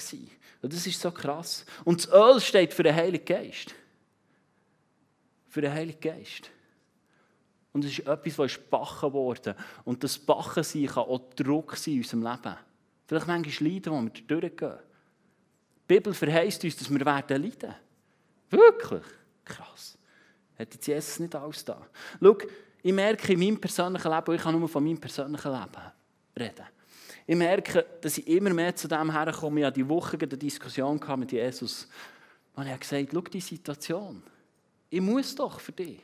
Das 0.63 0.87
ist 0.87 0.99
so 0.99 1.11
krass. 1.11 1.63
Und 1.83 2.03
das 2.03 2.11
Öl 2.11 2.41
steht 2.41 2.73
für 2.73 2.81
den 2.81 2.95
Heiligen 2.95 3.25
Geist 3.25 3.75
für 5.53 5.61
den 5.61 5.71
Heiligen 5.71 5.99
Geist. 5.99 6.49
Und 7.73 7.85
es 7.85 7.91
ist 7.91 8.07
etwas, 8.07 8.35
das 8.37 8.51
ist 8.53 8.69
backen 8.71 9.13
worden. 9.13 9.53
Und 9.83 10.03
das 10.03 10.17
Bachen 10.17 10.63
sein 10.63 10.87
kann 10.87 11.03
auch 11.03 11.29
Druck 11.35 11.75
sein 11.75 11.93
in 11.93 11.99
unserem 11.99 12.23
Leben. 12.23 12.55
Vielleicht 13.05 13.27
manchmal 13.27 13.71
Leiden, 13.71 13.93
wo 13.93 14.01
wir 14.01 14.09
durchgehen. 14.09 14.79
Die 15.87 15.93
Bibel 15.93 16.11
verheißt 16.11 16.63
uns, 16.63 16.75
dass 16.75 16.89
wir 16.89 17.05
werden 17.05 17.43
leiden. 17.43 17.75
Wirklich? 18.49 19.03
Krass. 19.45 19.95
Hat 20.57 20.73
jetzt 20.73 20.87
Jesus 20.87 21.19
nicht 21.19 21.35
alles 21.35 21.63
da? 21.63 21.85
Schau, 22.19 22.35
ich 22.81 22.93
merke 22.93 23.33
in 23.33 23.39
meinem 23.39 23.61
persönlichen 23.61 24.11
Leben, 24.11 24.33
ich 24.33 24.41
kann 24.41 24.59
nur 24.59 24.67
von 24.67 24.83
meinem 24.83 24.99
persönlichen 24.99 25.51
Leben 25.51 25.91
reden. 26.35 26.65
Ich 27.27 27.35
merke, 27.35 27.85
dass 28.01 28.17
ich 28.17 28.27
immer 28.27 28.55
mehr 28.55 28.75
zu 28.75 28.87
dem 28.87 29.11
herkomme. 29.11 29.59
Ich 29.59 29.65
hatte 29.67 29.79
die 29.79 29.87
Woche 29.87 30.17
eine 30.17 30.27
Diskussion 30.29 30.99
mit 31.17 31.31
Jesus. 31.31 31.87
Und 32.55 32.65
er 32.65 32.73
hat 32.73 32.81
gesagt, 32.81 33.09
schau 33.13 33.21
die 33.21 33.39
Situation. 33.39 34.23
Ich 34.93 35.01
muss 35.01 35.33
doch 35.33 35.59
für 35.59 35.71
dich. 35.71 35.99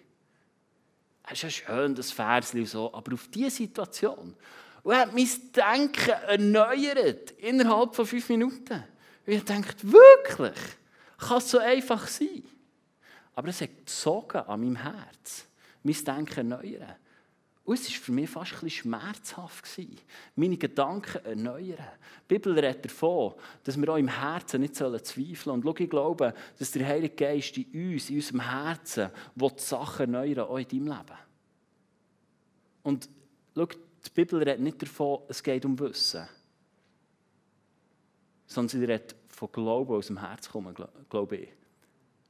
Es 1.28 1.34
ist 1.34 1.44
ja 1.44 1.50
schön, 1.52 1.94
das 1.94 2.12
Versli 2.12 2.66
so, 2.66 2.92
aber 2.92 3.14
auf 3.14 3.28
diese 3.28 3.52
Situation. 3.52 4.36
Und 4.82 4.92
er 4.92 5.02
hat 5.02 5.14
mein 5.14 5.30
Denken 5.56 6.10
erneuert, 6.10 7.30
innerhalb 7.38 7.94
von 7.94 8.08
fünf 8.08 8.28
Minuten. 8.30 8.84
Und 9.28 9.34
ich 9.34 9.44
dachte, 9.44 9.76
wirklich? 9.84 10.58
Kann 11.20 11.38
es 11.38 11.52
so 11.52 11.60
einfach 11.60 12.08
sein? 12.08 12.44
Aber 13.36 13.50
es 13.50 13.62
hat 13.62 13.78
gezogen 13.78 14.40
an 14.40 14.60
meinem 14.60 14.78
Herz. 14.78 15.46
Mein 15.84 16.04
Denken 16.04 16.52
erneuern. 16.52 16.96
Und 17.70 17.76
es 17.76 17.88
war 17.88 18.02
für 18.02 18.12
mich 18.14 18.28
fast 18.28 18.64
ein 18.64 18.70
schmerzhaft. 18.72 19.64
Meine 20.36 20.58
Gedanken 20.58 21.24
erneuern. 21.24 21.78
Die 22.24 22.34
Bibel 22.34 22.58
redet 22.58 22.86
davon, 22.86 23.36
dass 23.64 23.80
wir 23.80 23.88
auch 23.90 23.98
im 23.98 24.08
Herzen 24.08 24.62
nicht 24.62 24.76
zweifeln 24.76 25.36
sollen. 25.36 25.64
Und 25.64 25.64
schau, 25.64 25.84
ich 25.84 25.90
glaube, 25.92 26.34
dass 26.58 26.72
der 26.72 26.88
Heilige 26.88 27.14
Geist 27.14 27.56
in 27.60 27.94
uns, 27.94 28.10
in 28.10 28.16
unserem 28.16 28.40
Herzen, 28.40 29.12
will 29.36 29.52
die 29.52 29.62
Sachen 29.62 30.16
erneuern, 30.16 30.50
auch 30.50 30.58
in 30.58 30.68
deinem 30.68 30.88
Leben. 30.88 31.18
Und 32.82 33.08
schau, 33.54 33.66
die 33.68 34.10
Bibel 34.16 34.40
redet 34.40 34.62
nicht 34.62 34.82
davon, 34.82 35.20
es 35.28 35.44
geht 35.44 35.64
um 35.64 35.78
Wissen. 35.78 36.28
Sondern 38.48 38.70
sie 38.70 38.84
redet 38.84 39.16
von 39.28 39.52
Glauben 39.52 39.94
aus 39.94 40.08
dem 40.08 40.20
Herzen 40.20 40.52
kommen, 40.52 40.76
glaube 41.08 41.36
ich. 41.36 41.50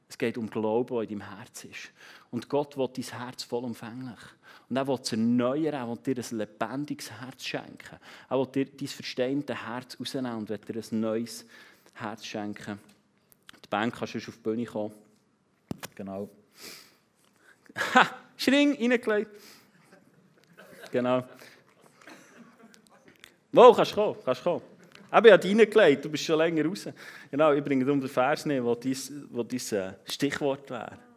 Es 0.06 0.18
geht 0.18 0.36
um 0.36 0.50
Glauben, 0.50 0.96
der 0.96 1.02
in 1.08 1.18
deinem 1.18 1.34
Herz 1.34 1.64
ist. 1.64 1.92
Und 2.30 2.48
Gott 2.48 2.76
will 2.76 2.88
dein 2.94 3.04
Herz 3.04 3.42
vollumfänglich. 3.42 4.20
Und 4.68 4.76
er 4.76 4.86
will 4.86 4.98
es 5.02 5.10
erneuern, 5.10 5.74
er 5.74 5.88
will 5.88 5.96
dir 5.96 6.22
ein 6.22 6.38
lebendiges 6.38 7.10
Herz 7.10 7.44
schenken. 7.44 7.98
Er 8.28 8.38
will 8.38 8.46
dir 8.46 8.66
dein 8.66 8.88
verstehende 8.88 9.66
Herz 9.66 9.98
rausnehmen 9.98 10.34
und 10.36 10.48
will 10.48 10.58
dir 10.58 10.80
ein 10.80 11.00
neues 11.00 11.44
Herz 11.94 12.24
schenken. 12.24 12.78
Die 13.64 13.68
Bank 13.68 13.96
kannst 13.96 14.14
du 14.14 14.18
auf 14.18 14.24
die 14.26 14.40
Bühne 14.42 14.64
kommen. 14.64 14.92
Genau. 15.96 16.28
Ha! 17.94 18.10
Schring, 18.36 18.72
reingelegt. 18.72 19.30
Genau. 20.90 21.24
Wo, 23.52 23.72
kannst 23.72 23.90
du 23.90 23.96
kommen, 23.96 24.16
kannst 24.24 24.42
kommen. 24.42 24.62
Eben, 25.12 25.26
ich 25.26 25.32
habe 25.32 25.48
reingelegt, 25.48 26.04
du 26.04 26.08
bist 26.08 26.24
schon 26.24 26.38
länger 26.38 26.64
raus. 26.64 26.88
Genau, 27.30 27.52
ich 27.52 27.64
bringe 27.64 27.90
um 27.90 28.00
den 28.00 28.08
Vers 28.08 28.44
dein, 28.44 28.64
wo 28.64 28.74
dein 28.74 28.92
äh, 28.92 29.92
Stichwort 30.04 30.70
wäre. 30.70 31.09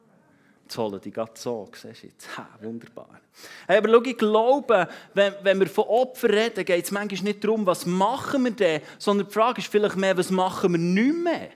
Jetzt 0.76 1.06
die 1.06 1.12
gerade 1.12 1.32
so, 1.36 1.70
siehst 1.74 2.04
du 2.04 2.08
jetzt? 2.08 2.38
Ha, 2.38 2.48
wunderbar. 2.62 3.10
Hey, 3.68 3.78
aber 3.78 3.90
schau, 3.90 4.02
ich 4.04 4.18
glaube, 4.18 4.88
wenn, 5.14 5.34
wenn 5.42 5.60
wir 5.60 5.68
von 5.68 5.86
Opfern 5.86 6.32
reden, 6.32 6.66
geht 6.66 6.86
es 6.86 6.92
manchmal 6.92 7.24
nicht 7.24 7.44
darum, 7.44 7.66
was 7.66 7.86
machen 7.86 8.44
wir 8.46 8.52
denn, 8.52 8.82
sondern 8.98 9.28
die 9.28 9.34
Frage 9.34 9.62
ist 9.62 9.72
vielleicht 9.72 9.96
mehr, 9.96 10.18
was 10.18 10.32
machen 10.32 10.72
wir 10.74 10.80
nicht 10.80 11.24
mehr. 11.24 11.50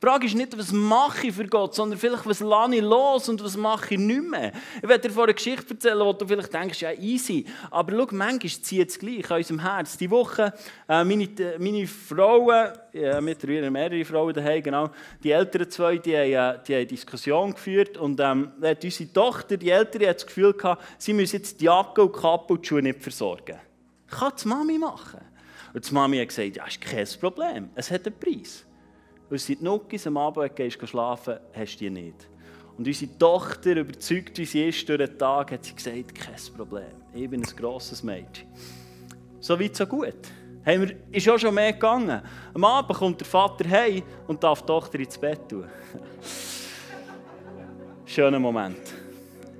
Die 0.00 0.06
Frage 0.06 0.26
ist 0.26 0.34
nicht, 0.34 0.56
was 0.56 0.72
mache 0.72 1.26
ich 1.26 1.34
für 1.34 1.46
Gott, 1.46 1.74
sondern 1.74 1.98
vielleicht, 1.98 2.24
was 2.24 2.40
lasse 2.40 2.74
ich 2.74 2.80
los 2.80 3.28
und 3.28 3.44
was 3.44 3.54
mache 3.54 3.94
ich 3.94 4.00
nicht 4.00 4.22
mehr. 4.22 4.50
Ich 4.80 4.88
werde 4.88 5.06
dir 5.06 5.14
vor 5.14 5.24
eine 5.24 5.34
Geschichte 5.34 5.74
erzählen, 5.74 6.00
wo 6.00 6.14
du 6.14 6.26
vielleicht 6.26 6.54
denkst, 6.54 6.80
ja, 6.80 6.92
easy. 6.92 7.44
Aber 7.70 7.92
schau, 7.92 8.06
manchmal 8.12 8.48
zieht 8.48 8.88
es 8.88 8.98
gleich 8.98 9.30
an 9.30 9.36
unserem 9.36 9.60
Herz. 9.60 9.98
Die 9.98 10.10
Woche, 10.10 10.54
äh, 10.88 11.04
meine, 11.04 11.28
meine 11.58 11.86
Frauen, 11.86 12.72
ja, 12.94 13.20
mittlerweile 13.20 13.70
mehrere 13.70 14.02
Frauen 14.06 14.32
daheim, 14.32 14.62
genau, 14.62 14.90
die 15.22 15.32
älteren 15.32 15.70
zwei, 15.70 15.98
die 15.98 16.16
haben, 16.16 16.56
äh, 16.56 16.62
die 16.66 16.76
haben 16.76 16.88
Diskussion 16.88 17.52
geführt 17.52 17.98
und 17.98 18.18
ähm, 18.20 18.52
hat 18.62 18.82
unsere 18.82 19.12
Tochter, 19.12 19.58
die 19.58 19.68
Ältere, 19.68 20.08
hat 20.08 20.16
das 20.16 20.26
Gefühl 20.26 20.54
gehabt, 20.54 20.82
sie 20.96 21.12
müsse 21.12 21.36
jetzt 21.36 21.60
die 21.60 21.66
Jacke 21.66 22.02
und 22.02 22.12
Kappe 22.12 22.54
und 22.54 22.62
die 22.62 22.68
Schuhe 22.68 22.80
nicht 22.80 23.02
versorgen. 23.02 23.58
Kann 24.08 24.32
die 24.42 24.48
Mami 24.48 24.78
machen. 24.78 25.20
Und 25.74 25.86
die 25.86 25.92
Mami 25.92 26.20
hat 26.20 26.28
gesagt, 26.28 26.56
ja, 26.56 26.64
ist 26.64 26.80
kein 26.80 27.06
Problem, 27.20 27.68
es 27.74 27.90
hat 27.90 28.06
einen 28.06 28.18
Preis. 28.18 28.64
Die 29.30 29.58
Nuckis 29.60 30.06
am 30.06 30.16
Abend 30.16 30.56
gehst 30.56 30.88
schlafen, 30.88 31.38
hast 31.54 31.76
du 31.76 31.78
die 31.78 31.90
nicht. 31.90 32.28
Und 32.76 32.86
unsere 32.86 33.18
Tochter, 33.18 33.76
überzeugt 33.76 34.36
wie 34.38 34.44
sie 34.44 34.68
ist 34.68 34.88
durch 34.88 34.98
den 34.98 35.18
Tag, 35.18 35.52
hat 35.52 35.64
sie 35.64 35.74
gesagt, 35.74 36.14
kein 36.14 36.56
Problem, 36.56 37.02
ich 37.14 37.28
bin 37.28 37.42
ein 37.42 37.56
grosses 37.56 38.02
Mädchen. 38.02 38.48
So 39.38 39.58
weit, 39.58 39.76
so 39.76 39.86
gut. 39.86 40.14
Haben 40.64 40.88
wir, 40.88 40.96
ist 41.12 41.28
auch 41.28 41.38
schon 41.38 41.54
mehr 41.54 41.72
gegangen. 41.72 42.20
Am 42.52 42.64
Abend 42.64 42.98
kommt 42.98 43.20
der 43.20 43.26
Vater 43.26 43.68
heim 43.68 44.02
und 44.26 44.42
darf 44.42 44.62
die 44.62 44.66
Tochter 44.66 44.98
ins 44.98 45.16
Bett 45.16 45.48
tun. 45.48 45.64
Schöner 48.04 48.40
Moment. 48.40 48.94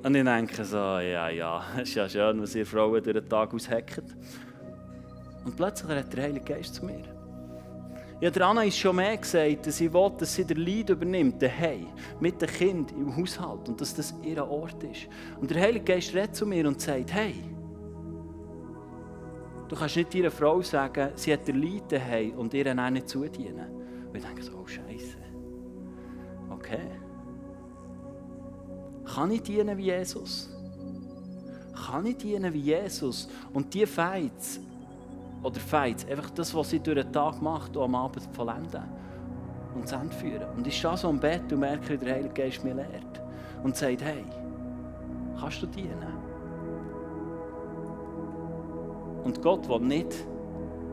Und 0.02 0.14
ich 0.14 0.24
denke 0.24 0.64
so, 0.64 0.76
ja, 0.76 1.28
ja, 1.28 1.64
es 1.76 1.90
ist 1.90 1.94
ja 1.94 2.08
schön, 2.08 2.40
was 2.40 2.54
ihr 2.54 2.66
Frauen 2.66 3.02
durch 3.02 3.16
den 3.16 3.28
Tag 3.28 3.54
ausheckt. 3.54 4.02
Und 5.44 5.56
plötzlich 5.56 5.90
hat 5.90 6.12
der 6.12 6.24
Heilige 6.24 6.54
Geist 6.54 6.74
zu 6.74 6.84
mir. 6.84 7.19
Ja, 8.20 8.30
der 8.30 8.46
Anna 8.46 8.64
ist 8.64 8.76
schon 8.76 8.96
mehr 8.96 9.16
gesagt, 9.16 9.66
dass 9.66 9.78
sie 9.78 9.90
will, 9.90 10.12
dass 10.18 10.34
sie 10.34 10.44
den 10.44 10.58
Leid 10.58 10.90
übernimmt, 10.90 11.40
daheim, 11.40 11.86
mit 12.20 12.40
dem 12.42 12.50
Kind 12.50 12.92
im 12.92 13.16
Haushalt 13.16 13.66
und 13.66 13.80
dass 13.80 13.94
das 13.94 14.14
ihr 14.22 14.46
Ort 14.46 14.82
ist. 14.84 15.08
Und 15.40 15.50
der 15.50 15.62
Heilige 15.62 15.84
Geist 15.86 16.14
redet 16.14 16.36
zu 16.36 16.44
mir 16.44 16.68
und 16.68 16.78
sagt, 16.78 17.14
hey, 17.14 17.34
du 19.68 19.74
kannst 19.74 19.96
nicht 19.96 20.14
ihrer 20.14 20.30
Frau 20.30 20.60
sagen, 20.60 21.12
sie 21.14 21.32
hat 21.32 21.48
den 21.48 21.62
Leid 21.62 21.90
daheim 21.90 22.32
und 22.32 22.52
ihr 22.52 22.66
auch 22.66 22.90
nicht 22.90 23.08
zudienen. 23.08 23.70
Und 24.08 24.16
ich 24.16 24.22
denke 24.22 24.42
so, 24.42 24.52
oh 24.52 24.66
Scheiße. 24.66 25.16
Okay. 26.50 26.90
Kann 29.14 29.30
ich 29.30 29.42
dienen 29.42 29.78
wie 29.78 29.86
Jesus? 29.86 30.50
Kann 31.86 32.04
ich 32.04 32.18
dienen 32.18 32.52
wie 32.52 32.60
Jesus 32.60 33.30
und 33.54 33.72
die 33.72 33.86
Fights 33.86 34.60
oder 35.42 35.58
Fights, 35.58 36.06
einfach 36.06 36.30
das, 36.30 36.54
was 36.54 36.70
sie 36.70 36.80
durch 36.80 37.02
den 37.02 37.12
Tag 37.12 37.40
macht, 37.40 37.76
am 37.76 37.94
Abend 37.94 38.28
vollenden 38.32 38.84
und 39.74 39.88
zu 39.88 39.94
Ende 39.94 40.14
führen. 40.14 40.46
Und 40.56 40.66
ich 40.66 40.76
stehe 40.76 40.96
so 40.96 41.08
am 41.08 41.18
Bett 41.18 41.52
und 41.52 41.60
merke, 41.60 41.94
wie 41.94 42.04
der 42.04 42.14
Heilige 42.14 42.34
Geist 42.34 42.64
mir 42.64 42.74
lehrt 42.74 43.22
und 43.62 43.76
sagt, 43.76 44.02
hey, 44.02 44.24
kannst 45.38 45.62
du 45.62 45.66
dienen? 45.66 46.20
Und 49.24 49.40
Gott 49.42 49.68
will 49.68 49.80
nicht, 49.80 50.24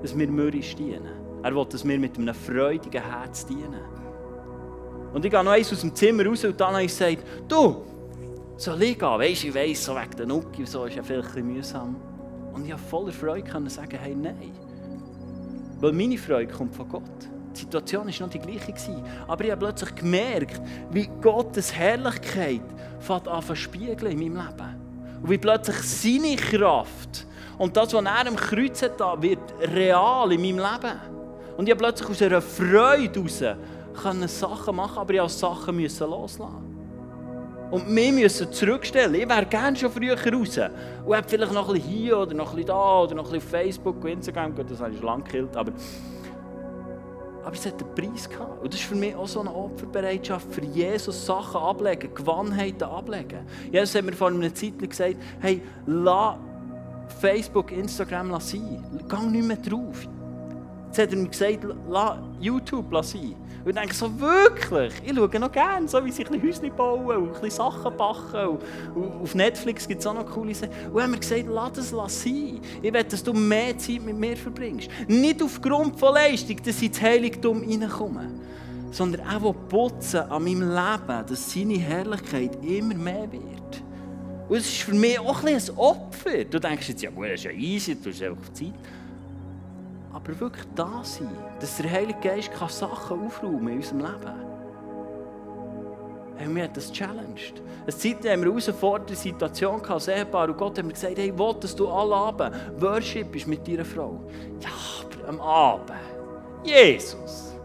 dass 0.02 0.18
wir 0.18 0.28
mürrisch 0.28 0.76
dienen. 0.76 1.08
Er 1.44 1.56
will, 1.56 1.66
dass 1.66 1.88
wir 1.88 2.00
mit 2.00 2.18
einem 2.18 2.34
freudigen 2.34 3.02
Herz 3.02 3.46
dienen. 3.46 3.82
Und 5.14 5.24
ich 5.24 5.32
gehe 5.32 5.44
noch 5.44 5.52
eins 5.52 5.72
aus 5.72 5.82
dem 5.82 5.96
Zimmer 5.96 6.26
raus 6.26 6.44
und 6.44 6.60
dann 6.60 6.74
habe 6.74 6.84
ich 6.84 6.94
du, 7.48 7.84
soll 8.58 8.84
ich 8.84 9.00
gehen? 9.00 9.08
Weisst 9.08 9.44
du, 9.44 9.48
ich 9.48 9.56
weiss, 9.56 9.86
so 9.86 9.96
wegen 9.96 10.18
der 10.18 10.26
Nuki 10.26 10.66
so 10.66 10.86
ist 10.86 10.96
ja 10.96 11.02
bisschen 11.02 11.48
mühsam. 11.48 11.96
Und 12.58 12.66
ich 12.66 12.72
habe 12.72 12.82
voller 12.82 13.12
Freude 13.12 13.48
können 13.48 13.70
sagen, 13.70 14.00
hey, 14.02 14.16
nein. 14.16 14.52
Weil 15.80 15.94
meine 15.94 16.18
Freude 16.18 16.52
kommt 16.52 16.76
von 16.76 16.90
Gott. 16.90 17.04
Die 17.56 17.60
Situation 17.60 18.08
war 18.08 18.14
noch 18.20 18.30
die 18.30 18.40
gleiche. 18.40 18.74
Aber 19.28 19.44
ich 19.44 19.52
habe 19.52 19.64
plötzlich 19.64 19.94
gemerkt, 19.94 20.60
wie 20.90 21.08
Gottes 21.22 21.72
Herrlichkeit 21.72 22.62
fängt 23.00 23.28
zu 23.46 23.56
spiegeln 23.56 24.12
in 24.12 24.34
meinem 24.34 24.48
Leben. 24.48 25.22
Und 25.22 25.30
wie 25.30 25.38
plötzlich 25.38 25.78
seine 25.84 26.36
Kraft 26.36 27.28
und 27.60 27.78
das, 27.78 27.94
was 27.94 28.04
er 28.04 28.28
am 28.28 28.36
Kreuz 28.36 28.82
hat, 28.82 29.22
wird 29.22 29.40
real 29.76 30.32
in 30.32 30.42
meinem 30.42 30.58
Leben. 30.58 31.00
Und 31.58 31.68
ich 31.68 31.72
habe 31.72 31.84
plötzlich 31.84 32.10
aus 32.10 32.22
einer 32.24 32.42
Freude 32.42 33.20
heraus 33.20 34.40
Sachen 34.40 34.76
machen, 34.76 34.98
aber 34.98 35.14
ich 35.14 35.22
musste 35.22 35.40
Sachen 35.40 35.78
loslassen. 35.78 36.67
Und 37.70 37.94
wir 37.94 38.12
müssen 38.14 38.52
zurückstellen. 38.52 39.14
Ich 39.16 39.28
wäre 39.28 39.46
gerne 39.46 39.76
schon 39.76 39.92
früher 39.92 40.16
raus. 40.16 40.58
Und 41.06 41.16
habe 41.16 41.28
vielleicht 41.28 41.52
noch 41.52 41.68
ein 41.68 41.74
bisschen 41.76 41.90
hier 41.90 42.18
oder 42.18 42.34
noch 42.34 42.50
ein 42.52 42.56
bisschen 42.56 42.68
da 42.68 43.02
oder 43.02 43.16
noch 43.16 43.26
ein 43.26 43.40
bisschen 43.40 43.48
auf 43.48 43.52
Facebook 43.52 44.04
und 44.04 44.10
Instagram. 44.10 44.56
Gut, 44.56 44.72
das 44.72 44.80
habe 44.80 44.92
ich 44.92 44.98
schon 44.98 45.06
lange 45.06 45.24
gekillt. 45.24 45.56
Aber, 45.56 45.72
Aber 47.44 47.54
es 47.54 47.66
hat 47.66 47.82
einen 47.82 47.96
Preis 47.96 48.30
gehabt. 48.30 48.64
Und 48.64 48.74
das 48.74 48.80
ist 48.80 48.88
für 48.88 48.96
mich 48.96 49.16
auch 49.16 49.28
so 49.28 49.42
eine 49.42 49.54
Opferbereitschaft, 49.54 50.48
für 50.54 50.64
Jesus 50.64 51.26
Sachen 51.26 51.60
ablegen, 51.60 52.14
Gewohnheiten 52.14 52.84
ablegen. 52.84 53.40
Jesus 53.72 53.96
hat 53.96 54.06
mir 54.06 54.14
vor 54.14 54.30
einer 54.30 54.54
Zeit 54.54 54.80
gesagt, 54.80 55.18
hey, 55.42 55.62
lass 55.86 56.36
Facebook, 57.20 57.72
Instagram 57.72 58.40
sein. 58.40 58.84
Geh 59.10 59.26
nicht 59.26 59.48
mehr 59.48 59.58
drauf. 59.58 60.08
Jetzt 60.98 61.12
hat 61.12 61.14
er 61.14 61.22
mir 61.22 61.30
gesagt, 61.30 61.76
lass 61.88 62.18
YouTube 62.40 63.06
sein. 63.06 63.36
Und 63.64 63.70
ich 63.70 63.76
denke 63.76 63.94
so, 63.94 64.20
wirklich? 64.20 64.94
Ich 65.06 65.16
schaue 65.16 65.40
noch 65.40 65.52
gerne, 65.52 65.88
so 65.88 66.04
wie 66.04 66.12
sie 66.12 66.26
ein 66.26 66.42
Häuschen 66.42 66.76
bauen 66.76 67.18
und 67.18 67.28
ein 67.28 67.34
bisschen 67.34 67.52
Sachen 67.52 67.96
backen. 67.96 68.58
Und, 68.96 69.22
auf 69.22 69.36
Netflix 69.36 69.88
gibt 69.88 70.02
es 70.02 70.08
auch 70.08 70.16
noch 70.16 70.26
coole 70.26 70.56
Sachen. 70.56 70.72
Und 70.92 71.04
haben 71.04 71.12
mir 71.12 71.20
gesagt, 71.20 71.46
lass 71.48 71.92
das 71.92 72.24
sein. 72.24 72.62
Ich 72.82 72.92
will, 72.92 73.04
dass 73.04 73.24
du 73.24 73.32
mehr 73.32 73.78
Zeit 73.78 74.02
mit 74.04 74.18
mir 74.18 74.36
verbringst. 74.36 74.90
Nicht 75.08 75.44
aufgrund 75.44 76.00
von 76.00 76.16
Leistung, 76.16 76.58
dass 76.66 76.78
ich 76.78 76.88
ins 76.88 77.00
Heiligtum 77.00 77.62
reinkomme. 77.62 78.32
Sondern 78.90 79.22
auch 79.28 79.54
putzen 79.70 80.22
an 80.22 80.44
meinem 80.44 80.62
Leben, 80.62 81.26
dass 81.28 81.54
seine 81.54 81.78
Herrlichkeit 81.78 82.58
immer 82.66 82.96
mehr 82.96 83.32
wird. 83.32 83.84
Und 84.50 84.58
es 84.58 84.66
ist 84.66 84.82
für 84.82 84.96
mich 84.96 85.20
auch 85.20 85.44
ein, 85.44 85.56
ein 85.56 85.78
Opfer. 85.78 86.44
Du 86.50 86.60
denkst 86.60 86.90
jetzt, 86.90 87.04
ja 87.04 87.12
das 87.12 87.34
ist 87.34 87.44
ja 87.44 87.52
easy, 87.52 87.96
du 87.96 88.10
hast 88.10 88.24
einfach 88.24 88.52
Zeit 88.54 88.74
aber 90.18 90.40
wirklich 90.40 90.66
da 90.74 91.04
sein, 91.04 91.30
dass 91.60 91.78
der 91.78 91.92
Heilige 91.92 92.20
Geist 92.20 92.52
kann 92.52 92.70
Sachen 92.70 93.24
aufräumen 93.24 93.68
in 93.68 93.76
unserem 93.76 94.00
Leben. 94.00 94.34
Hey, 96.38 96.56
wir 96.56 96.64
haben 96.64 96.74
das 96.74 96.92
challenged. 96.92 97.62
Eine 97.82 97.96
Zeit 97.96 98.16
haben 98.18 98.24
wir 98.24 98.34
eine 98.34 98.46
herausfordernde 98.46 99.16
Situation 99.16 99.82
gehabt, 99.82 100.10
als 100.10 100.50
und 100.50 100.58
Gott 100.58 100.78
hat 100.78 100.86
mir 100.86 100.94
gesagt, 100.94 101.18
hey, 101.18 101.38
will, 101.38 101.56
dass 101.60 101.76
du 101.76 101.88
alle 101.88 102.16
Abend 102.16 102.56
Worship 102.80 103.32
bist 103.32 103.48
mit 103.48 103.68
deiner 103.68 103.86
Frau. 103.86 104.20
Ja, 104.60 104.70
aber 105.04 105.30
am 105.30 105.40
Abend. 105.40 105.92
Jesus. 106.64 107.56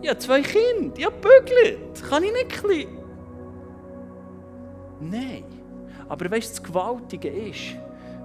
Ich 0.00 0.08
habe 0.08 0.18
zwei 0.18 0.42
Kinder, 0.42 0.92
ich 0.96 1.06
habe 1.06 1.16
bügelt. 1.16 2.02
Kann 2.08 2.24
ich 2.24 2.32
nicht 2.32 2.64
ein 2.64 2.88
Nein. 5.00 5.44
Aber 6.08 6.28
weißt 6.30 6.50
du, 6.50 6.62
das 6.62 6.62
Gewaltige 6.62 7.28
ist, 7.28 7.76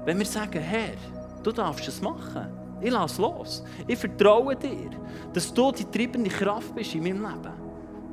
wenn 0.04 0.18
wir 0.18 0.26
sagen, 0.26 0.60
Herr, 0.60 0.96
du 1.44 1.52
darfst 1.52 1.88
es 1.88 2.02
machen. 2.02 2.57
Ich 2.82 2.92
lasse 2.92 3.22
los. 3.22 3.64
Ich 3.88 3.98
vertraue 3.98 4.56
dir, 4.56 4.90
dass 5.34 5.54
du 5.54 5.72
die 5.72 5.86
treibende 5.86 6.30
Kraft 6.30 6.76
bist 6.76 6.94
in 6.96 7.04
meinem 7.04 7.22
Leben. 7.22 7.54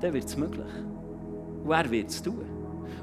Dann 0.00 0.12
wird 0.12 0.24
es 0.24 0.36
möglich. 0.36 0.64
Und 1.64 1.70
er 1.70 1.90
wird 1.90 2.08
es 2.08 2.22
tun. 2.22 2.44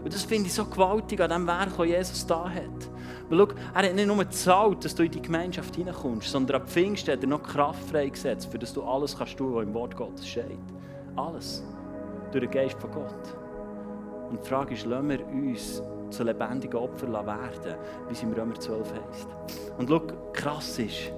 Und 0.03 0.13
das 0.13 0.23
finde 0.23 0.47
ich 0.47 0.53
so 0.53 0.65
gewaltig 0.65 1.19
an 1.21 1.29
dem 1.29 1.47
Werk, 1.47 1.77
das 1.77 1.85
Jesus 1.85 2.25
da 2.25 2.49
hat. 2.49 2.89
Weil 3.29 3.39
schau, 3.39 3.55
er 3.73 3.87
hat 3.87 3.95
nicht 3.95 4.07
nur 4.07 4.17
gezahlt, 4.17 4.83
dass 4.83 4.95
du 4.95 5.03
in 5.03 5.11
die 5.11 5.21
Gemeinschaft 5.21 5.75
hineinkommst, 5.75 6.31
sondern 6.31 6.61
ab 6.61 6.69
Pfingsten 6.69 7.13
hat 7.13 7.23
noch 7.23 7.43
Kraft 7.43 7.83
freigesetzt, 7.89 8.51
für 8.51 8.57
dass 8.57 8.73
du 8.73 8.83
alles 8.83 9.17
kannst 9.17 9.37
tun, 9.37 9.53
was 9.53 9.63
im 9.63 9.73
Wort 9.73 9.95
Gottes 9.95 10.27
steht. 10.27 10.57
Alles. 11.15 11.63
Durch 12.31 12.43
den 12.43 12.51
Geist 12.51 12.79
von 12.79 12.91
Gott. 12.91 13.35
Und 14.29 14.43
die 14.43 14.49
Frage 14.49 14.73
ist, 14.73 14.85
lassen 14.85 15.09
wir 15.09 15.27
uns 15.27 15.83
zu 16.09 16.23
lebendigen 16.23 16.79
Opfern 16.79 17.13
werden, 17.13 17.75
wie 18.07 18.13
es 18.13 18.23
im 18.23 18.33
Römer 18.33 18.55
12 18.55 18.93
heißt. 18.93 19.27
Und 19.77 19.89
schau, 19.89 20.01
krass 20.33 20.79
ist, 20.79 21.11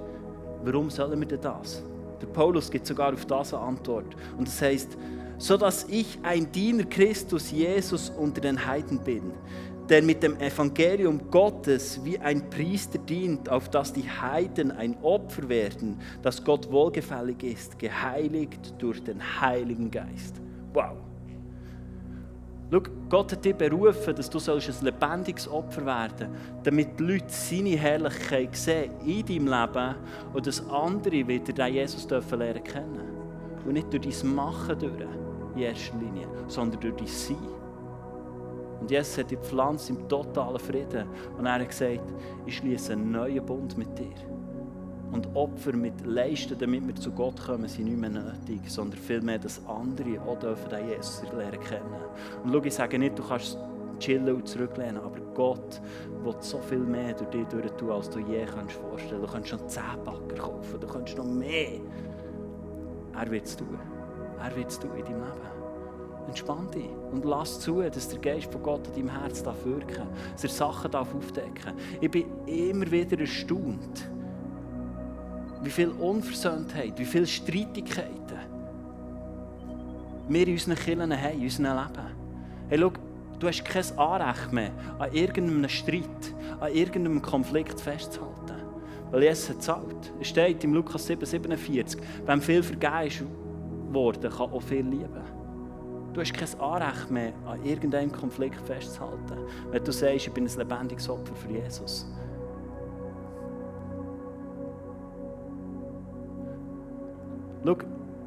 Warum 0.64 0.90
sollen 0.90 1.20
wir 1.20 1.28
denn 1.28 1.40
das? 1.40 1.82
Der 2.20 2.26
Paulus 2.26 2.70
gibt 2.70 2.86
sogar 2.86 3.12
auf 3.12 3.26
das 3.26 3.52
eine 3.52 3.62
Antwort. 3.62 4.16
Und 4.38 4.48
das 4.48 4.62
heißt, 4.62 4.96
so 5.38 5.56
dass 5.56 5.84
ich 5.88 6.18
ein 6.22 6.50
Diener 6.50 6.84
Christus 6.84 7.50
Jesus 7.50 8.10
unter 8.10 8.40
den 8.40 8.64
Heiden 8.64 8.98
bin, 8.98 9.32
der 9.88 10.02
mit 10.02 10.22
dem 10.22 10.40
Evangelium 10.40 11.30
Gottes 11.30 12.00
wie 12.02 12.18
ein 12.18 12.48
Priester 12.48 12.98
dient, 12.98 13.48
auf 13.50 13.68
das 13.68 13.92
die 13.92 14.08
Heiden 14.08 14.70
ein 14.70 14.96
Opfer 15.02 15.48
werden, 15.48 16.00
das 16.22 16.42
Gott 16.42 16.70
wohlgefällig 16.70 17.42
ist, 17.42 17.78
geheiligt 17.78 18.74
durch 18.78 19.02
den 19.04 19.20
Heiligen 19.40 19.90
Geist. 19.90 20.40
Wow! 20.72 21.13
Schau, 22.70 22.80
Gott 23.08 23.32
hat 23.32 23.44
dich 23.44 23.54
berufen, 23.54 24.16
dass 24.16 24.30
du 24.30 24.38
ein 24.38 24.62
lebendiges 24.82 25.48
Opfer 25.48 25.84
werden 25.84 26.30
sollst, 26.32 26.66
damit 26.66 26.98
die 26.98 27.02
Leute 27.04 27.26
seine 27.28 27.76
Herrlichkeit 27.76 28.56
sehen 28.56 28.90
in 29.04 29.24
deinem 29.24 29.46
Leben 29.48 29.94
und 30.32 30.46
dass 30.46 30.68
andere 30.68 31.28
wieder 31.28 31.52
den 31.52 31.74
Jesus 31.74 32.06
dürfen 32.06 32.38
lernen 32.38 32.64
kennen. 32.64 33.14
Und 33.64 33.74
nicht 33.74 33.92
durch 33.92 34.20
dein 34.20 34.34
Machen 34.34 34.78
durch, 34.78 34.92
in 35.54 35.62
erster 35.62 35.96
Linie, 35.98 36.26
sondern 36.48 36.80
durch 36.80 36.96
dein 36.96 37.06
Sein. 37.06 37.36
Und 38.80 38.90
Jesus 38.90 39.18
hat 39.18 39.30
die 39.30 39.36
Pflanze 39.36 39.92
im 39.92 40.08
totalen 40.08 40.58
Frieden 40.58 41.06
und 41.38 41.46
er 41.46 41.54
hat 41.54 41.68
gesagt, 41.68 42.12
ich 42.44 42.56
schließe 42.56 42.92
einen 42.92 43.12
neuen 43.12 43.44
Bund 43.44 43.78
mit 43.78 43.98
dir. 43.98 44.12
Und 45.14 45.28
Opfer 45.36 45.76
mit 45.76 46.04
Leisten, 46.04 46.58
damit 46.58 46.84
wir 46.88 46.94
zu 46.96 47.12
Gott 47.12 47.40
kommen, 47.40 47.68
sind 47.68 47.84
nicht 47.84 47.96
mehr 47.96 48.10
nötig, 48.10 48.60
sondern 48.66 48.98
vielmehr, 48.98 49.38
dass 49.38 49.64
andere 49.64 50.20
auch 50.26 50.36
dürfen 50.40 50.68
den 50.70 50.88
Jesus 50.88 51.22
lernen 51.32 51.60
kennen. 51.60 51.86
Und 52.42 52.52
schau, 52.52 52.64
ich 52.64 52.74
sage 52.74 52.98
nicht, 52.98 53.16
du 53.16 53.22
kannst 53.22 53.56
chillen 54.00 54.34
und 54.34 54.48
zurücklehnen, 54.48 54.96
aber 54.96 55.20
Gott 55.32 55.80
will 56.24 56.34
so 56.40 56.58
viel 56.58 56.80
mehr 56.80 57.14
durch 57.14 57.30
dich 57.30 57.46
durch 57.46 57.70
tun, 57.76 57.90
als 57.90 58.10
du 58.10 58.18
je 58.18 58.44
kannst 58.44 58.74
vorstellen. 58.74 59.22
Du 59.22 59.28
kannst 59.28 59.52
noch 59.52 59.64
zehn 59.68 59.84
Backer 60.04 60.34
kaufen, 60.34 60.80
du 60.80 60.86
kannst 60.88 61.16
noch 61.16 61.24
mehr. 61.24 61.78
Er 63.16 63.30
wird 63.30 63.46
es 63.46 63.56
tun. 63.56 63.78
Er 64.42 64.56
wird 64.56 64.68
es 64.68 64.80
tun 64.80 64.90
in 64.98 65.04
deinem 65.04 65.20
Leben. 65.20 66.26
Entspann 66.26 66.68
dich 66.72 66.90
und 67.12 67.24
lass 67.24 67.60
zu, 67.60 67.82
dass 67.82 68.08
der 68.08 68.18
Geist 68.18 68.50
von 68.50 68.64
Gott 68.64 68.88
in 68.88 69.06
deinem 69.06 69.20
Herz 69.20 69.44
wirken 69.44 69.94
darf, 69.94 70.08
dass 70.32 70.42
er 70.42 70.50
Sachen 70.50 70.92
aufdecken 70.92 71.54
darf. 71.66 71.74
Ich 72.00 72.10
bin 72.10 72.24
immer 72.46 72.90
wieder 72.90 73.20
erstaunt, 73.20 74.10
wie 75.64 75.70
viel 75.70 75.88
Unversöhntheit, 75.88 76.98
wie 76.98 77.04
viele 77.04 77.26
Streitigkeiten 77.26 78.38
wir 80.28 80.46
in 80.46 80.54
unseren 80.54 80.74
Kirchen 80.76 81.22
haben, 81.22 81.38
in 81.38 81.42
unserem 81.42 81.76
Leben. 81.76 82.06
Hey, 82.68 82.78
schau, 82.78 82.92
du 83.38 83.48
hast 83.48 83.64
kein 83.64 83.98
Anrecht 83.98 84.52
mehr, 84.52 84.70
an 84.98 85.12
irgendeinem 85.12 85.68
Streit, 85.68 86.34
an 86.60 86.72
irgendeinem 86.72 87.20
Konflikt 87.20 87.80
festzuhalten. 87.80 88.54
Weil 89.10 89.24
Jesus 89.24 89.50
hat 89.50 89.62
zahlt. 89.62 90.12
Es 90.20 90.28
steht 90.28 90.64
im 90.64 90.74
Lukas 90.74 91.06
7, 91.06 91.24
47, 91.24 92.00
wenn 92.26 92.40
viel 92.40 92.62
vergeben 92.62 93.28
worden, 93.92 94.30
kann 94.30 94.50
auch 94.50 94.62
viel 94.62 94.84
lieben. 94.84 95.34
Du 96.12 96.20
hast 96.20 96.32
kein 96.32 96.60
Anrecht 96.60 97.10
mehr, 97.10 97.32
an 97.44 97.62
irgendeinem 97.64 98.10
Konflikt 98.10 98.60
festzuhalten. 98.66 99.36
Wenn 99.70 99.84
du 99.84 99.92
sagst, 99.92 100.26
ich 100.26 100.32
bin 100.32 100.46
ein 100.46 100.58
lebendiges 100.58 101.08
Opfer 101.08 101.34
für 101.34 101.50
Jesus. 101.50 102.06
Schau, 107.64 107.76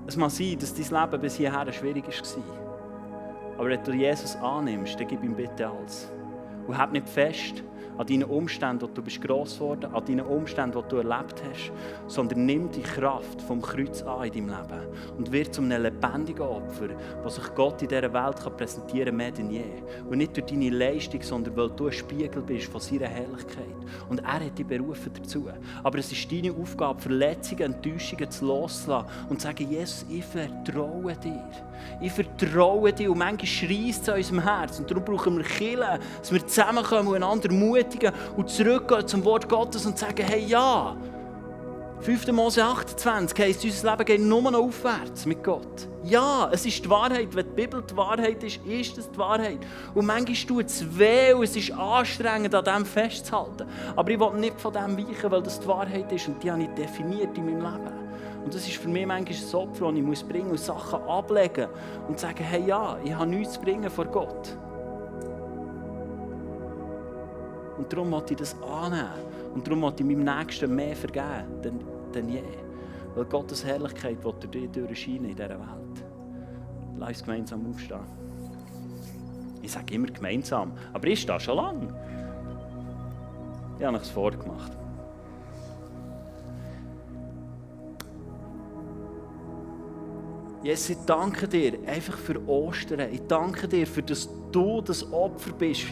es 0.07 0.17
mag 0.17 0.31
sein, 0.31 0.57
dass 0.59 0.73
dein 0.73 1.01
Leben 1.01 1.21
bis 1.21 1.35
hierher 1.35 1.71
schwierig 1.71 2.05
war. 2.07 3.57
Aber 3.57 3.69
wenn 3.69 3.83
du 3.83 3.91
Jesus 3.91 4.35
annimmst, 4.37 4.99
dann 4.99 5.07
gib 5.07 5.23
ihm 5.23 5.35
bitte 5.35 5.67
alles. 5.67 6.11
Und 6.67 6.77
hab 6.77 6.91
nicht 6.91 7.07
fest, 7.07 7.63
an 7.97 8.05
deinen 8.05 8.23
Umständen, 8.23 8.81
wo 8.81 8.87
du 8.87 9.01
bist 9.01 9.21
gross 9.21 9.55
geworden, 9.55 9.93
an 9.93 10.05
deinen 10.05 10.21
Umständen, 10.21 10.81
die 10.81 10.89
du 10.89 10.97
erlebt 10.97 11.41
hast, 11.49 11.71
sondern 12.07 12.45
nimm 12.45 12.71
die 12.71 12.81
Kraft 12.81 13.41
vom 13.41 13.61
Kreuz 13.61 14.03
an 14.03 14.25
in 14.25 14.33
deinem 14.33 14.49
Leben 14.49 15.17
und 15.17 15.31
wird 15.31 15.53
zu 15.53 15.61
einem 15.61 15.81
lebendigen 15.81 16.45
Opfer, 16.45 16.89
das 17.23 17.35
sich 17.35 17.55
Gott 17.55 17.81
in 17.81 17.87
dieser 17.87 18.13
Welt 18.13 18.37
kann, 18.39 19.15
mehr 19.15 19.31
denn 19.31 19.49
je. 19.49 19.63
Und 20.09 20.17
nicht 20.17 20.35
durch 20.37 20.45
deine 20.45 20.69
Leistung, 20.69 21.21
sondern 21.21 21.57
weil 21.57 21.69
du 21.71 21.87
ein 21.87 21.91
Spiegel 21.91 22.41
bist 22.41 22.67
von 22.67 22.81
seiner 22.81 23.07
Herrlichkeit. 23.07 23.65
Und 24.09 24.19
er 24.19 24.45
hat 24.45 24.57
dich 24.57 24.65
berufen 24.65 25.11
dazu. 25.13 25.47
Aber 25.83 25.97
es 25.97 26.11
ist 26.11 26.31
deine 26.31 26.51
Aufgabe, 26.51 27.01
Verletzungen, 27.01 27.73
Enttäuschungen 27.73 28.29
zu 28.29 28.45
loslassen 28.45 29.07
und 29.29 29.41
zu 29.41 29.47
sagen, 29.47 29.69
Jesus, 29.69 30.05
ich 30.09 30.23
vertraue 30.23 31.15
dir. 31.15 31.43
Ich 32.01 32.11
vertraue 32.11 32.93
dir. 32.93 33.11
Und 33.11 33.19
manchmal 33.19 33.47
schreist 33.47 34.01
es 34.01 34.07
in 34.07 34.13
unserem 34.13 34.43
Herz. 34.43 34.79
Und 34.79 34.89
darum 34.89 35.03
brauchen 35.03 35.37
wir 35.37 35.43
Killen, 35.43 35.99
dass 36.19 36.31
wir 36.31 36.45
zusammenkommen 36.45 37.09
und 37.09 37.15
einander 37.15 37.49
ermutigen 37.49 38.11
und 38.35 38.49
zurückgehen 38.49 39.07
zum 39.07 39.23
Wort 39.25 39.47
Gottes 39.49 39.85
und 39.85 39.97
sagen, 39.97 40.25
hey, 40.25 40.45
ja. 40.45 40.95
5. 41.99 42.31
Mose 42.31 42.63
28 42.63 43.39
heisst, 43.39 43.65
unser 43.65 43.91
Leben 43.91 44.05
geht 44.05 44.21
nur 44.21 44.41
noch 44.43 44.59
aufwärts 44.59 45.25
mit 45.25 45.43
Gott. 45.43 45.87
Ja, 46.03 46.47
es 46.51 46.65
ist 46.65 46.85
die 46.85 46.89
Wahrheit. 46.89 47.35
Wenn 47.35 47.45
die 47.47 47.55
Bibel 47.55 47.83
die 47.83 47.97
Wahrheit 47.97 48.43
ist, 48.43 48.59
ist 48.65 48.97
es 48.97 49.09
die 49.09 49.17
Wahrheit. 49.17 49.59
Und 49.95 50.05
manchmal 50.05 50.35
tut 50.35 50.67
es 50.67 50.85
weh 50.97 51.33
und 51.33 51.43
es 51.43 51.55
ist 51.55 51.71
anstrengend, 51.71 52.53
an 52.53 52.63
dem 52.63 52.85
festzuhalten. 52.85 53.67
Aber 53.95 54.09
ich 54.11 54.19
will 54.19 54.33
nicht 54.39 54.61
von 54.61 54.71
dem 54.73 54.95
weichen, 54.97 55.31
weil 55.31 55.41
das 55.41 55.59
die 55.59 55.67
Wahrheit 55.67 56.11
ist 56.11 56.27
und 56.27 56.41
die 56.41 56.51
habe 56.51 56.61
ich 56.61 56.69
definiert 56.69 57.35
in 57.35 57.45
meinem 57.45 57.61
Leben. 57.61 58.06
Und 58.47 58.55
das 58.55 58.65
ist 58.65 58.77
für 58.77 58.87
mich 58.87 59.05
manchmal 59.05 59.37
ein 59.37 59.55
Opfer, 59.55 59.87
das 59.87 59.95
ich 59.95 60.03
muss 60.03 60.23
bringen 60.23 60.47
muss, 60.47 60.65
Sachen 60.65 61.01
ablegen 61.01 61.67
und 62.07 62.17
sagen, 62.17 62.45
hey 62.45 62.65
ja, 62.65 62.97
ich 63.03 63.13
habe 63.13 63.29
nichts 63.29 63.55
zu 63.55 63.59
bringen 63.59 63.89
vor 63.89 64.05
Gott. 64.05 64.57
Und 67.77 67.91
darum 67.91 68.09
möchte 68.09 68.35
ich 68.35 68.39
das 68.39 68.55
annehmen. 68.63 69.09
Und 69.53 69.67
darum 69.67 69.81
möchte 69.81 70.01
ich 70.01 70.07
meinem 70.07 70.23
Nächsten 70.23 70.73
mehr 70.73 70.95
vergeben 70.95 71.61
denn, 71.61 71.79
denn 72.15 72.29
je. 72.29 72.41
Weil 73.15 73.25
Gottes 73.25 73.65
Herrlichkeit 73.65 74.23
will 74.23 74.33
durch 74.39 74.49
dich 74.49 74.71
durchscheinen 74.71 75.25
in 75.25 75.35
dieser 75.35 75.49
Welt. 75.49 76.05
Lass 76.97 77.09
uns 77.09 77.23
gemeinsam 77.25 77.69
aufstehen. 77.69 77.99
Ich 79.61 79.73
sage 79.73 79.93
immer 79.93 80.07
gemeinsam, 80.07 80.71
aber 80.93 81.05
ich 81.07 81.19
stehe 81.19 81.37
schon 81.41 81.57
lange. 81.57 81.93
Ich 83.77 83.83
habe 83.83 83.97
es 83.97 84.09
vorgemacht. 84.09 84.71
Jesus, 90.67 90.89
ich 90.89 90.97
danke 91.05 91.47
dir 91.47 91.79
einfach 91.87 92.17
für 92.17 92.45
Ostern. 92.45 92.99
Ich 93.09 93.21
danke 93.25 93.69
dir, 93.69 93.87
für 93.87 94.03
dass 94.03 94.27
du 94.51 94.81
das 94.81 95.09
Opfer 95.13 95.53
bist, 95.53 95.85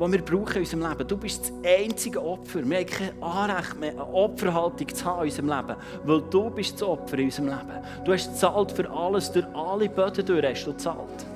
das 0.00 0.12
wir 0.12 0.22
brauchen 0.24 0.54
in 0.54 0.60
unserem 0.62 0.88
Leben. 0.88 1.06
Du 1.06 1.16
bist 1.16 1.42
das 1.42 1.52
einzige 1.64 2.20
Opfer. 2.20 2.68
Wir 2.68 2.78
haben 2.78 2.86
kein 2.86 3.22
Anrecht 3.22 3.78
mehr, 3.78 3.92
eine 3.92 4.12
Opferhaltung 4.12 4.88
zu 4.88 5.04
haben 5.04 5.20
in 5.20 5.24
unserem 5.26 5.48
Leben, 5.50 5.76
weil 6.02 6.20
du 6.22 6.50
bist 6.50 6.74
das 6.74 6.82
Opfer 6.82 7.16
in 7.16 7.26
unserem 7.26 7.46
Leben. 7.50 7.84
Du 8.04 8.12
hast 8.12 8.28
gezahlt 8.28 8.72
für 8.72 8.90
alles, 8.90 9.30
durch 9.30 9.46
alle 9.54 9.88
Böden 9.88 10.26
durch 10.26 10.46
hast 10.46 10.64
du 10.64 10.72
gezahlt. 10.72 11.26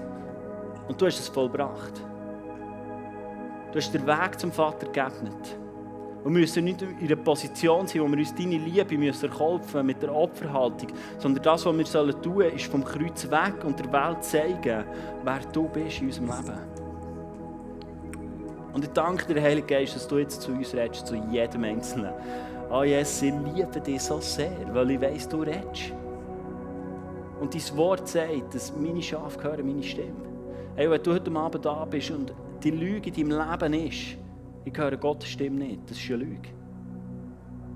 Und 0.88 1.00
du 1.00 1.06
hast 1.06 1.20
es 1.20 1.28
vollbracht. 1.28 1.92
Du 3.70 3.78
hast 3.78 3.94
den 3.94 4.04
Weg 4.04 4.40
zum 4.40 4.50
Vater 4.50 4.88
geebnet. 4.88 5.56
Und 6.26 6.34
wir 6.34 6.40
müssen 6.40 6.64
nicht 6.64 6.82
in 6.82 7.06
einer 7.06 7.14
Position 7.14 7.86
sein, 7.86 8.02
wo 8.02 8.08
wir 8.08 8.18
uns 8.18 8.34
deine 8.34 8.58
Liebe 8.58 8.98
müssen 8.98 9.30
erkaufen 9.30 9.86
mit 9.86 10.02
der 10.02 10.12
Opferhaltung, 10.12 10.88
sondern 11.20 11.44
das, 11.44 11.64
was 11.64 11.78
wir 11.78 11.84
tun 12.20 12.34
sollen, 12.34 12.52
ist 12.52 12.66
vom 12.66 12.84
Kreuz 12.84 13.30
weg 13.30 13.64
und 13.64 13.78
der 13.78 13.92
Welt 13.92 14.24
zeigen, 14.24 14.84
wer 15.22 15.38
du 15.52 15.68
bist 15.68 16.00
in 16.00 16.06
unserem 16.06 16.26
Leben. 16.26 16.58
Und 18.72 18.82
ich 18.82 18.90
danke 18.90 19.32
dir, 19.32 19.40
Heilige 19.40 19.68
Geist, 19.68 19.94
dass 19.94 20.08
du 20.08 20.18
jetzt 20.18 20.42
zu 20.42 20.50
uns 20.50 20.74
redest, 20.74 21.06
zu 21.06 21.14
jedem 21.30 21.62
Einzelnen. 21.62 22.12
Oh 22.72 22.82
Jesus, 22.82 23.22
ich 23.22 23.32
liebe 23.54 23.80
dich 23.80 24.02
so 24.02 24.18
sehr, 24.18 24.50
weil 24.72 24.90
ich 24.90 25.00
weiss, 25.00 25.28
du 25.28 25.42
redest. 25.42 25.92
Und 27.40 27.54
dein 27.54 27.76
Wort 27.76 28.08
sagt, 28.08 28.52
dass 28.52 28.74
meine 28.76 29.00
Schafe 29.00 29.44
hören 29.44 29.64
meine 29.64 29.84
Stimme. 29.84 30.10
Hey, 30.74 30.90
wenn 30.90 31.00
du 31.00 31.12
heute 31.12 31.30
Abend 31.36 31.64
da 31.64 31.84
bist 31.84 32.10
und 32.10 32.34
die 32.64 32.72
Lüge 32.72 33.10
in 33.10 33.30
deinem 33.30 33.48
Leben 33.48 33.74
ist, 33.86 34.25
ich 34.66 34.76
höre 34.76 34.96
Gottes 34.96 35.28
Stimme 35.28 35.58
nicht. 35.58 35.88
Das 35.88 35.96
ist 35.96 36.10
eine 36.10 36.24
Lüge. 36.24 36.48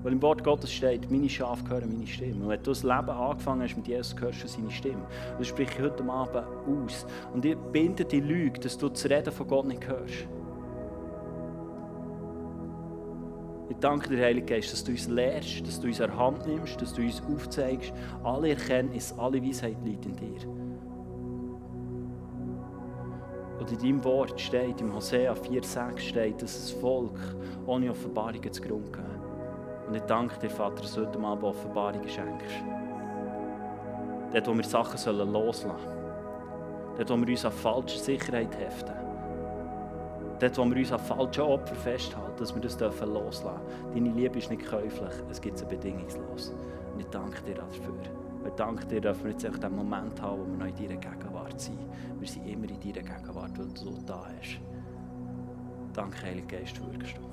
Weil 0.03 0.13
im 0.13 0.21
Wort 0.21 0.43
Gottes 0.43 0.71
steht, 0.71 1.09
meine 1.09 1.29
Schafe 1.29 1.67
hören 1.69 1.93
meine 1.93 2.07
Stimme. 2.07 2.43
Und 2.43 2.49
wenn 2.49 2.61
du 2.61 2.71
das 2.71 2.83
Leben 2.83 3.09
angefangen 3.09 3.61
hast 3.61 3.77
mit 3.77 3.87
Jesus, 3.87 4.15
hörst 4.19 4.43
du 4.43 4.47
seine 4.47 4.71
Stimme. 4.71 5.05
Und 5.31 5.39
das 5.39 5.47
spreche 5.47 5.71
ich 5.73 5.81
heute 5.81 6.03
Abend 6.03 6.43
aus. 6.67 7.05
Und 7.33 7.45
ich 7.45 7.55
binde 7.71 8.03
die 8.03 8.19
Lüge, 8.19 8.59
dass 8.59 8.77
du 8.77 8.89
das 8.89 9.05
Reden 9.05 9.31
von 9.31 9.47
Gott 9.47 9.67
nicht 9.67 9.87
hörst. 9.87 10.27
Ich 13.69 13.77
danke 13.77 14.09
dir, 14.09 14.21
Heilige 14.21 14.47
Geist, 14.47 14.73
dass 14.73 14.83
du 14.83 14.91
uns 14.91 15.07
lehrst, 15.07 15.65
dass 15.65 15.79
du 15.79 15.87
uns 15.87 16.01
an 16.01 16.17
Hand 16.17 16.45
nimmst, 16.45 16.81
dass 16.81 16.93
du 16.93 17.03
uns 17.03 17.21
aufzeigst. 17.21 17.93
Alle 18.21 18.49
Erkenntnis, 18.49 19.13
alle 19.17 19.41
Weisheit 19.41 19.77
liegt 19.85 20.05
in 20.05 20.15
dir. 20.17 20.60
Und 23.61 23.71
in 23.71 23.77
deinem 23.77 24.03
Wort 24.03 24.41
steht, 24.41 24.81
im 24.81 24.91
Hosea 24.91 25.33
4,6 25.33 25.99
steht, 25.99 26.41
dass 26.41 26.53
das 26.53 26.71
Volk 26.71 27.19
ohne 27.67 27.91
Offenbarungen 27.91 28.51
zu 28.51 28.59
Grund 28.59 28.91
geht. 28.91 29.87
Und 29.87 29.93
ich 29.93 30.01
danke 30.01 30.39
dir, 30.39 30.49
Vater, 30.49 30.81
dass 30.81 30.95
du 30.95 31.05
heute 31.05 31.19
Abend 31.19 31.43
Offenbarungen 31.43 32.09
schenkst. 32.09 32.55
Dort, 34.33 34.47
wo 34.47 34.55
wir 34.55 34.63
Sachen 34.63 35.15
loslassen 35.31 35.69
sollen. 35.69 36.97
Dort, 36.97 37.09
wo 37.11 37.17
wir 37.17 37.27
uns 37.27 37.45
an 37.45 37.51
falsche 37.51 37.99
Sicherheit 37.99 38.57
heften. 38.57 38.95
Dort, 40.39 40.57
wo 40.57 40.65
wir 40.65 40.77
uns 40.77 40.91
an 40.91 40.99
falschen 40.99 41.43
Opfer 41.43 41.75
festhalten, 41.75 42.39
dass 42.39 42.55
wir 42.55 42.61
das 42.63 42.75
dürfen 42.75 43.13
loslassen 43.13 43.61
dürfen. 43.63 43.93
Deine 43.93 44.09
Liebe 44.09 44.39
ist 44.39 44.49
nicht 44.49 44.65
käuflich, 44.65 45.13
es 45.29 45.39
gibt 45.39 45.59
sie 45.59 45.65
bedingungslos. 45.65 46.51
Und 46.93 46.99
ich 46.99 47.07
danke 47.11 47.39
dir 47.43 47.53
dafür. 47.53 47.93
Ich 48.43 48.53
danke 48.53 48.87
dir, 48.87 49.01
dass 49.01 49.23
wir 49.23 49.29
jetzt 49.29 49.47
auch 49.47 49.59
den 49.59 49.75
Moment 49.75 50.19
haben, 50.19 50.41
wo 50.41 50.51
wir 50.51 50.65
noch 50.65 50.79
in 50.79 50.87
deiner 50.87 50.99
Gegenwart 50.99 51.61
sind. 51.61 51.77
Wir 52.21 52.27
sind 52.27 52.45
immer 52.45 52.69
in 52.69 52.79
deiner 52.79 53.17
Gegenwart, 53.17 53.57
weil 53.57 53.67
du 53.73 53.99
da 54.05 54.27
hast. 54.27 54.59
Danke, 55.91 56.21
Heilige 56.21 56.55
Geist, 56.55 56.79
wirkst 56.79 57.17
du. 57.17 57.30